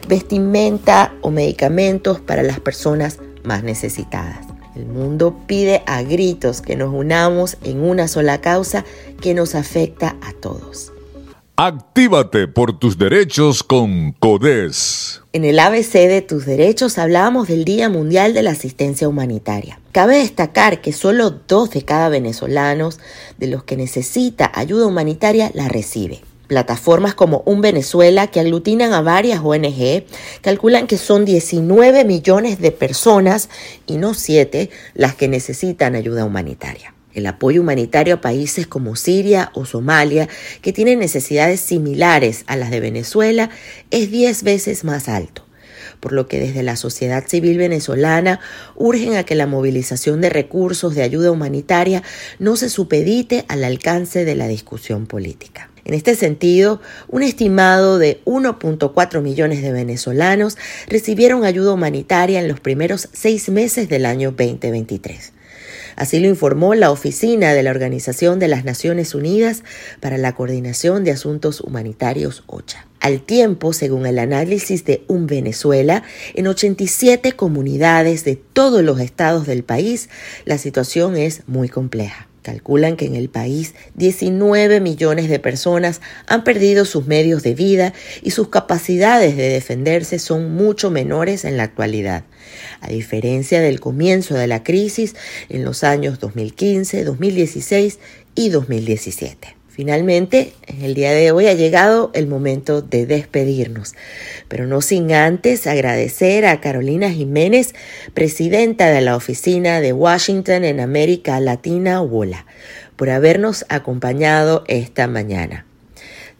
vestimenta 0.07 1.13
o 1.21 1.31
medicamentos 1.31 2.19
para 2.19 2.43
las 2.43 2.59
personas 2.59 3.19
más 3.43 3.63
necesitadas. 3.63 4.47
El 4.75 4.85
mundo 4.85 5.35
pide 5.47 5.83
a 5.85 6.01
gritos 6.01 6.61
que 6.61 6.77
nos 6.77 6.93
unamos 6.93 7.57
en 7.63 7.81
una 7.81 8.07
sola 8.07 8.39
causa 8.39 8.85
que 9.19 9.33
nos 9.33 9.53
afecta 9.55 10.15
a 10.21 10.31
todos. 10.31 10.93
Actívate 11.63 12.47
por 12.47 12.79
tus 12.79 12.97
derechos 12.97 13.61
con 13.61 14.13
CODES. 14.13 15.21
En 15.31 15.45
el 15.45 15.59
ABC 15.59 15.91
de 15.91 16.23
tus 16.23 16.47
derechos 16.47 16.97
hablamos 16.97 17.49
del 17.49 17.65
Día 17.65 17.87
Mundial 17.87 18.33
de 18.33 18.41
la 18.41 18.49
Asistencia 18.49 19.07
Humanitaria. 19.07 19.79
Cabe 19.91 20.17
destacar 20.17 20.81
que 20.81 20.91
solo 20.91 21.29
dos 21.29 21.69
de 21.69 21.83
cada 21.83 22.09
venezolanos 22.09 22.99
de 23.37 23.45
los 23.45 23.63
que 23.63 23.77
necesita 23.77 24.51
ayuda 24.55 24.87
humanitaria 24.87 25.51
la 25.53 25.67
recibe. 25.67 26.21
Plataformas 26.47 27.13
como 27.13 27.43
Un 27.45 27.61
Venezuela, 27.61 28.25
que 28.25 28.39
aglutinan 28.39 28.93
a 28.93 29.03
varias 29.03 29.41
ONG, 29.43 30.05
calculan 30.41 30.87
que 30.87 30.97
son 30.97 31.25
19 31.25 32.05
millones 32.05 32.59
de 32.59 32.71
personas 32.71 33.49
y 33.85 33.97
no 33.97 34.15
7 34.15 34.71
las 34.95 35.13
que 35.13 35.27
necesitan 35.27 35.93
ayuda 35.93 36.25
humanitaria 36.25 36.95
el 37.13 37.25
apoyo 37.25 37.61
humanitario 37.61 38.15
a 38.15 38.21
países 38.21 38.67
como 38.67 38.95
Siria 38.95 39.51
o 39.53 39.65
Somalia, 39.65 40.29
que 40.61 40.73
tienen 40.73 40.99
necesidades 40.99 41.59
similares 41.59 42.43
a 42.47 42.55
las 42.55 42.71
de 42.71 42.79
Venezuela, 42.79 43.49
es 43.89 44.11
10 44.11 44.43
veces 44.43 44.83
más 44.83 45.09
alto 45.09 45.45
por 46.01 46.11
lo 46.11 46.27
que 46.27 46.39
desde 46.39 46.63
la 46.63 46.75
sociedad 46.75 47.25
civil 47.27 47.57
venezolana 47.57 48.41
urgen 48.75 49.15
a 49.15 49.23
que 49.23 49.35
la 49.35 49.47
movilización 49.47 50.19
de 50.19 50.29
recursos 50.29 50.95
de 50.95 51.03
ayuda 51.03 51.31
humanitaria 51.31 52.03
no 52.39 52.57
se 52.57 52.69
supedite 52.69 53.45
al 53.47 53.63
alcance 53.63 54.25
de 54.25 54.35
la 54.35 54.47
discusión 54.47 55.05
política. 55.05 55.69
En 55.85 55.93
este 55.93 56.15
sentido, 56.15 56.81
un 57.07 57.23
estimado 57.23 57.97
de 57.97 58.21
1.4 58.25 59.21
millones 59.21 59.61
de 59.61 59.71
venezolanos 59.71 60.57
recibieron 60.87 61.43
ayuda 61.43 61.73
humanitaria 61.73 62.39
en 62.39 62.47
los 62.47 62.59
primeros 62.59 63.09
seis 63.13 63.49
meses 63.49 63.89
del 63.89 64.05
año 64.05 64.31
2023. 64.31 65.33
Así 65.95 66.19
lo 66.19 66.27
informó 66.27 66.73
la 66.75 66.91
Oficina 66.91 67.53
de 67.53 67.63
la 67.63 67.71
Organización 67.71 68.39
de 68.39 68.47
las 68.47 68.65
Naciones 68.65 69.15
Unidas 69.15 69.63
para 69.99 70.17
la 70.17 70.33
Coordinación 70.33 71.03
de 71.03 71.11
Asuntos 71.11 71.61
Humanitarios 71.61 72.43
OCHA. 72.47 72.87
Al 72.99 73.21
tiempo, 73.21 73.73
según 73.73 74.05
el 74.05 74.19
análisis 74.19 74.85
de 74.85 75.03
Un 75.07 75.25
Venezuela, 75.25 76.03
en 76.35 76.47
87 76.47 77.31
comunidades 77.33 78.23
de 78.23 78.35
todos 78.35 78.83
los 78.83 78.99
estados 78.99 79.47
del 79.47 79.63
país, 79.63 80.09
la 80.45 80.57
situación 80.59 81.17
es 81.17 81.41
muy 81.47 81.67
compleja. 81.67 82.30
Calculan 82.41 82.97
que 82.97 83.05
en 83.05 83.15
el 83.15 83.29
país 83.29 83.75
19 83.95 84.79
millones 84.79 85.29
de 85.29 85.39
personas 85.39 86.01
han 86.27 86.43
perdido 86.43 86.85
sus 86.85 87.05
medios 87.05 87.43
de 87.43 87.53
vida 87.53 87.93
y 88.23 88.31
sus 88.31 88.49
capacidades 88.49 89.37
de 89.37 89.49
defenderse 89.49 90.17
son 90.19 90.55
mucho 90.55 90.89
menores 90.89 91.45
en 91.45 91.57
la 91.57 91.63
actualidad, 91.63 92.23
a 92.79 92.87
diferencia 92.87 93.61
del 93.61 93.79
comienzo 93.79 94.33
de 94.33 94.47
la 94.47 94.63
crisis 94.63 95.15
en 95.49 95.63
los 95.63 95.83
años 95.83 96.19
2015, 96.19 97.03
2016 97.03 97.99
y 98.35 98.49
2017. 98.49 99.60
Finalmente, 99.81 100.53
en 100.67 100.83
el 100.83 100.93
día 100.93 101.11
de 101.11 101.31
hoy 101.31 101.47
ha 101.47 101.55
llegado 101.55 102.11
el 102.13 102.27
momento 102.27 102.83
de 102.83 103.07
despedirnos, 103.07 103.95
pero 104.47 104.67
no 104.67 104.79
sin 104.79 105.11
antes 105.11 105.65
agradecer 105.65 106.45
a 106.45 106.61
Carolina 106.61 107.09
Jiménez, 107.09 107.73
presidenta 108.13 108.91
de 108.91 109.01
la 109.01 109.15
Oficina 109.15 109.81
de 109.81 109.91
Washington 109.91 110.65
en 110.65 110.81
América 110.81 111.39
Latina, 111.39 111.99
WOLA, 111.99 112.45
por 112.95 113.09
habernos 113.09 113.65
acompañado 113.69 114.65
esta 114.67 115.07
mañana. 115.07 115.65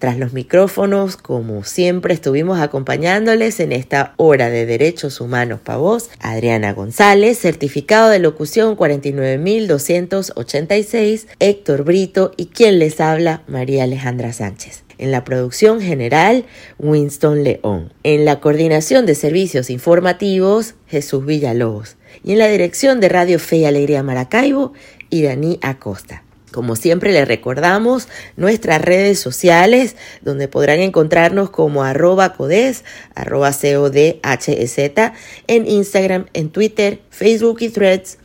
Tras 0.02 0.18
los 0.18 0.34
micrófonos, 0.34 1.16
como 1.16 1.64
siempre, 1.64 2.14
estuvimos 2.16 2.60
acompañándoles 2.60 3.60
en 3.60 3.72
esta 3.72 4.16
hora 4.18 4.50
de 4.50 4.66
Derechos 4.66 5.22
Humanos 5.22 5.60
para 5.64 5.78
vos, 5.78 6.10
Adriana 6.20 6.74
González, 6.74 7.38
certificado 7.38 8.10
de 8.10 8.18
locución 8.18 8.76
49286, 8.76 11.28
Héctor 11.38 11.84
Brito 11.84 12.32
y 12.36 12.48
quien 12.48 12.80
les 12.80 13.00
habla, 13.00 13.44
María 13.48 13.84
Alejandra 13.84 14.34
Sánchez. 14.34 14.86
En 14.98 15.12
la 15.12 15.24
producción 15.24 15.82
general, 15.82 16.46
Winston 16.80 17.44
León. 17.44 17.94
En 18.02 18.26
la 18.26 18.40
coordinación 18.40 19.06
de 19.06 19.14
servicios 19.14 19.70
informativos, 19.70 20.74
Jesús 20.88 21.28
Villalobos. 21.28 21.98
Y 22.24 22.32
en 22.32 22.40
la 22.40 22.48
dirección 22.48 23.02
de 23.02 23.10
Radio 23.10 23.38
Fe 23.38 23.58
y 23.58 23.66
Alegría 23.66 24.02
Maracaibo, 24.02 24.74
Iraní 25.12 25.60
Acosta. 25.62 26.24
Como 26.52 26.76
siempre 26.76 27.12
les 27.14 27.28
recordamos 27.28 28.08
nuestras 28.36 28.82
redes 28.82 29.20
sociales 29.20 29.96
donde 30.22 30.48
podrán 30.48 30.80
encontrarnos 30.80 31.50
como 31.50 31.84
arroba 31.84 32.34
codes, 32.34 32.84
arroba 33.16 33.54
C-O-D-H-E-Z, 33.54 35.14
en 35.48 35.68
Instagram, 35.68 36.26
en 36.34 36.50
Twitter, 36.50 37.00
Facebook 37.10 37.58
y 37.62 37.70
Threads. 37.70 38.18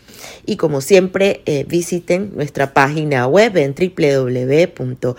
Y 0.45 0.57
como 0.57 0.81
siempre, 0.81 1.43
eh, 1.47 1.65
visiten 1.69 2.33
nuestra 2.35 2.73
página 2.73 3.27
web 3.27 3.57
en 3.57 3.75
www.codes.org. 3.75 5.17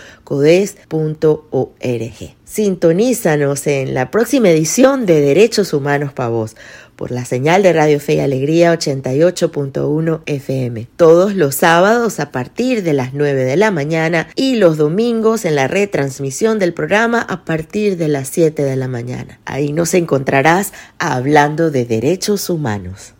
Sintonízanos 2.46 3.67
en 3.67 3.93
la 3.93 4.10
próxima 4.10 4.50
edición 4.50 5.06
de 5.06 5.22
Derechos 5.22 5.74
Humanos 5.74 6.13
para 6.13 6.30
Vos 6.30 6.56
por 6.97 7.12
la 7.12 7.23
señal 7.23 7.63
de 7.63 7.71
Radio 7.71 7.99
Fe 8.01 8.15
y 8.15 8.19
Alegría 8.19 8.73
88.1 8.73 10.21
FM. 10.25 10.88
Todos 10.97 11.36
los 11.36 11.55
sábados 11.55 12.19
a 12.19 12.31
partir 12.31 12.83
de 12.83 12.93
las 12.93 13.13
9 13.13 13.45
de 13.45 13.55
la 13.55 13.71
mañana 13.71 14.27
y 14.36 14.55
los 14.55 14.75
domingos 14.77 15.45
en 15.45 15.55
la 15.55 15.67
retransmisión 15.67 16.60
del 16.60 16.73
programa 16.73 17.21
a 17.21 17.45
partir 17.45 17.97
de 17.97 18.07
las 18.10 18.27
7 18.29 18.63
de 18.63 18.75
la 18.75 18.88
mañana. 18.88 19.39
Ahí 19.45 19.71
nos 19.71 19.93
encontrarás 19.93 20.73
hablando 20.97 21.69
de 21.71 21.86
derechos 21.86 22.49
humanos. 22.49 23.13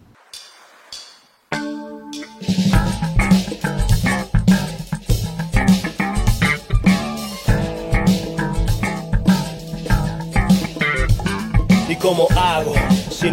Si 11.88 11.96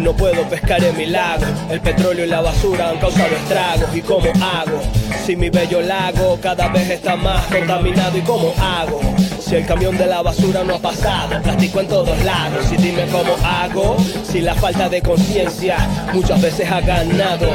no 0.05 0.13
puedo 0.13 0.47
pescar 0.47 0.83
en 0.83 0.95
mi 0.95 1.07
lago, 1.07 1.43
el 1.67 1.81
petróleo 1.81 2.25
y 2.25 2.27
la 2.29 2.39
basura 2.39 2.89
han 2.89 2.99
causado 2.99 3.35
estragos. 3.35 3.89
¿Y 3.95 4.01
cómo 4.01 4.27
hago? 4.39 4.79
Si 5.25 5.35
mi 5.35 5.49
bello 5.49 5.81
lago 5.81 6.37
cada 6.39 6.67
vez 6.67 6.91
está 6.91 7.15
más 7.15 7.43
contaminado. 7.47 8.15
¿Y 8.15 8.21
cómo 8.21 8.53
hago? 8.61 9.01
Si 9.39 9.55
el 9.55 9.65
camión 9.65 9.97
de 9.97 10.05
la 10.05 10.21
basura 10.21 10.63
no 10.63 10.75
ha 10.75 10.79
pasado, 10.79 11.41
plástico 11.41 11.79
en 11.79 11.87
todos 11.87 12.23
lados. 12.23 12.71
Y 12.71 12.77
dime 12.77 13.07
cómo 13.07 13.35
hago, 13.43 13.97
si 14.23 14.41
la 14.41 14.53
falta 14.53 14.87
de 14.89 15.01
conciencia 15.01 15.77
muchas 16.13 16.39
veces 16.39 16.69
ha 16.69 16.81
ganado. 16.81 17.47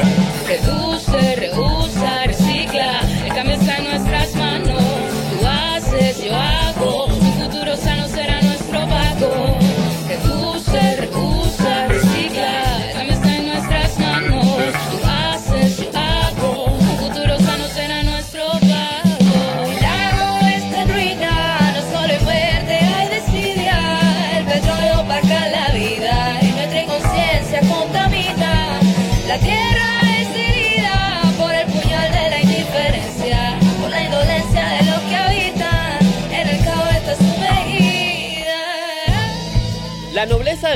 Reduce, 0.49 1.37
reusa, 1.37 1.80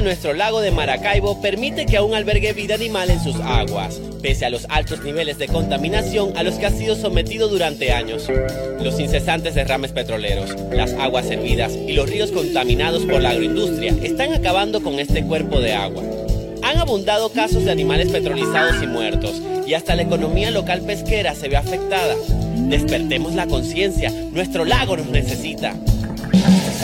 nuestro 0.05 0.35
lago 0.35 0.61
de 0.61 0.71
Maracaibo 0.71 1.41
permite 1.41 1.87
que 1.87 1.97
aún 1.97 2.15
albergue 2.15 2.53
vida 2.53 2.75
animal 2.75 3.11
en 3.11 3.21
sus 3.21 3.37
aguas, 3.37 4.01
pese 4.23 4.45
a 4.45 4.51
los 4.51 4.67
altos 4.69 5.03
niveles 5.03 5.39
de 5.39 5.49
contaminación 5.49 6.37
a 6.37 6.43
los 6.43 6.57
que 6.57 6.67
ha 6.67 6.71
sido 6.71 6.95
sometido 6.95 7.49
durante 7.49 7.91
años. 7.91 8.29
Los 8.81 9.01
incesantes 9.01 9.55
derrames 9.55 9.93
petroleros, 9.93 10.55
las 10.71 10.93
aguas 10.93 11.31
hervidas 11.31 11.73
y 11.73 11.95
los 11.95 12.09
ríos 12.09 12.31
contaminados 12.31 13.05
por 13.07 13.23
la 13.23 13.31
agroindustria 13.31 13.95
están 14.03 14.35
acabando 14.35 14.83
con 14.83 15.01
este 15.01 15.25
cuerpo 15.25 15.61
de 15.61 15.73
agua. 15.73 16.03
Han 16.63 16.79
abundado 16.79 17.31
casos 17.31 17.65
de 17.65 17.73
animales 17.73 18.11
petrolizados 18.11 18.83
y 18.83 18.87
muertos, 18.87 19.41
y 19.67 19.73
hasta 19.73 19.97
la 19.97 20.03
economía 20.03 20.51
local 20.51 20.83
pesquera 20.83 21.35
se 21.35 21.49
ve 21.49 21.57
afectada. 21.57 22.15
Despertemos 22.55 23.35
la 23.35 23.47
conciencia, 23.47 24.13
nuestro 24.33 24.65
lago 24.65 24.97
nos 24.97 25.07
necesita. 25.07 25.75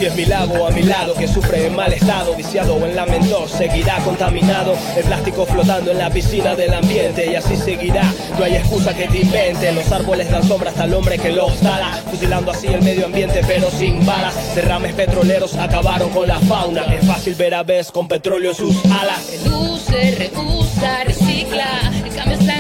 Si 0.01 0.07
es 0.07 0.17
mi 0.17 0.25
lago 0.25 0.67
a 0.67 0.71
mi 0.71 0.83
lado 0.83 1.13
que 1.13 1.29
sufre 1.29 1.67
en 1.67 1.77
mal 1.77 1.93
estado, 1.93 2.35
viciado 2.35 2.75
o 2.75 2.87
en 2.87 2.97
lamento, 2.97 3.47
seguirá 3.47 3.99
contaminado. 3.99 4.75
El 4.97 5.05
plástico 5.05 5.45
flotando 5.45 5.91
en 5.91 5.99
la 5.99 6.09
piscina 6.09 6.55
del 6.55 6.73
ambiente 6.73 7.31
y 7.31 7.35
así 7.35 7.55
seguirá. 7.55 8.11
No 8.39 8.45
hay 8.45 8.57
excusa 8.57 8.97
que 8.97 9.07
te 9.09 9.19
invente. 9.19 9.71
Los 9.73 9.93
árboles 9.93 10.31
dan 10.31 10.43
sombra 10.43 10.71
hasta 10.71 10.85
el 10.85 10.95
hombre 10.95 11.19
que 11.19 11.31
los 11.31 11.55
tala, 11.61 12.03
fusilando 12.11 12.51
así 12.51 12.69
el 12.69 12.81
medio 12.81 13.05
ambiente 13.05 13.43
pero 13.47 13.71
sin 13.71 14.07
balas. 14.07 14.55
Derrames 14.55 14.95
petroleros 14.95 15.55
acabaron 15.57 16.09
con 16.09 16.27
la 16.27 16.41
fauna. 16.41 16.85
Es 16.85 17.07
fácil 17.07 17.35
ver 17.35 17.55
aves 17.55 17.93
con 17.93 18.09
petróleo 18.09 18.53
en 18.53 18.57
sus 18.57 18.83
alas. 18.87 19.31
Reduce, 19.31 20.15
reusa, 20.17 21.05
recicla, 21.05 21.93
el 22.03 22.15
cambio 22.15 22.39
está 22.39 22.60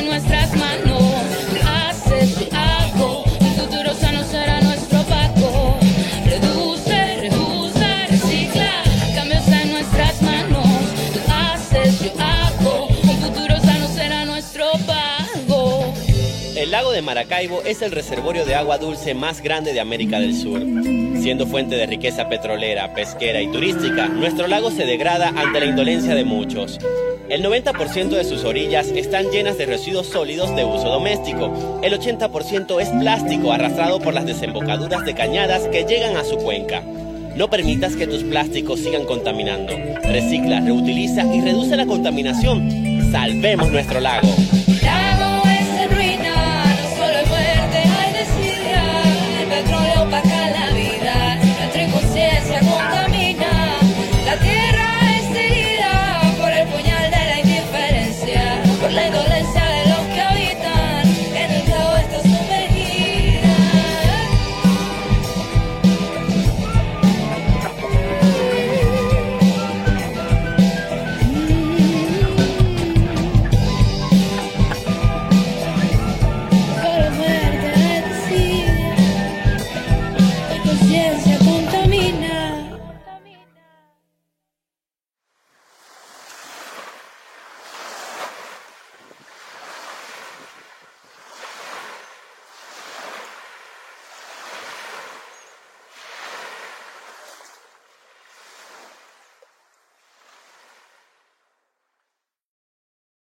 Maracaibo 17.03 17.63
es 17.63 17.83
el 17.83 17.93
reservorio 17.93 18.45
de 18.45 18.55
agua 18.55 18.79
dulce 18.79 19.15
más 19.15 19.43
grande 19.43 19.73
de 19.73 19.81
América 19.81 20.21
del 20.21 20.35
Sur. 20.35 20.61
Siendo 21.21 21.47
fuente 21.47 21.77
de 21.77 21.87
riqueza 21.87 22.29
petrolera, 22.29 22.95
pesquera 22.95 23.41
y 23.41 23.49
turística, 23.49 24.09
nuestro 24.09 24.47
lago 24.47 24.71
se 24.71 24.87
degrada 24.87 25.29
ante 25.29 25.61
la 25.61 25.67
indolencia 25.67 26.15
de 26.15 26.25
muchos. 26.25 26.79
El 27.29 27.45
90% 27.45 28.09
de 28.09 28.25
sus 28.25 28.45
orillas 28.45 28.89
están 28.89 29.31
llenas 29.31 29.57
de 29.57 29.67
residuos 29.67 30.09
sólidos 30.09 30.55
de 30.57 30.65
uso 30.65 30.89
doméstico. 30.89 31.81
El 31.83 31.93
80% 31.93 32.81
es 32.81 32.89
plástico 32.89 33.53
arrastrado 33.53 34.01
por 34.01 34.15
las 34.15 34.27
desembocaduras 34.27 35.05
de 35.05 35.15
cañadas 35.15 35.69
que 35.69 35.85
llegan 35.85 36.17
a 36.17 36.25
su 36.25 36.37
cuenca. 36.39 36.83
No 37.37 37.49
permitas 37.49 37.95
que 37.95 38.07
tus 38.07 38.25
plásticos 38.25 38.81
sigan 38.81 39.05
contaminando. 39.05 39.73
Recicla, 40.03 40.61
reutiliza 40.61 41.25
y 41.33 41.41
reduce 41.41 41.77
la 41.77 41.87
contaminación. 41.87 43.11
Salvemos 43.13 43.71
nuestro 43.71 44.01
lago. 44.01 44.29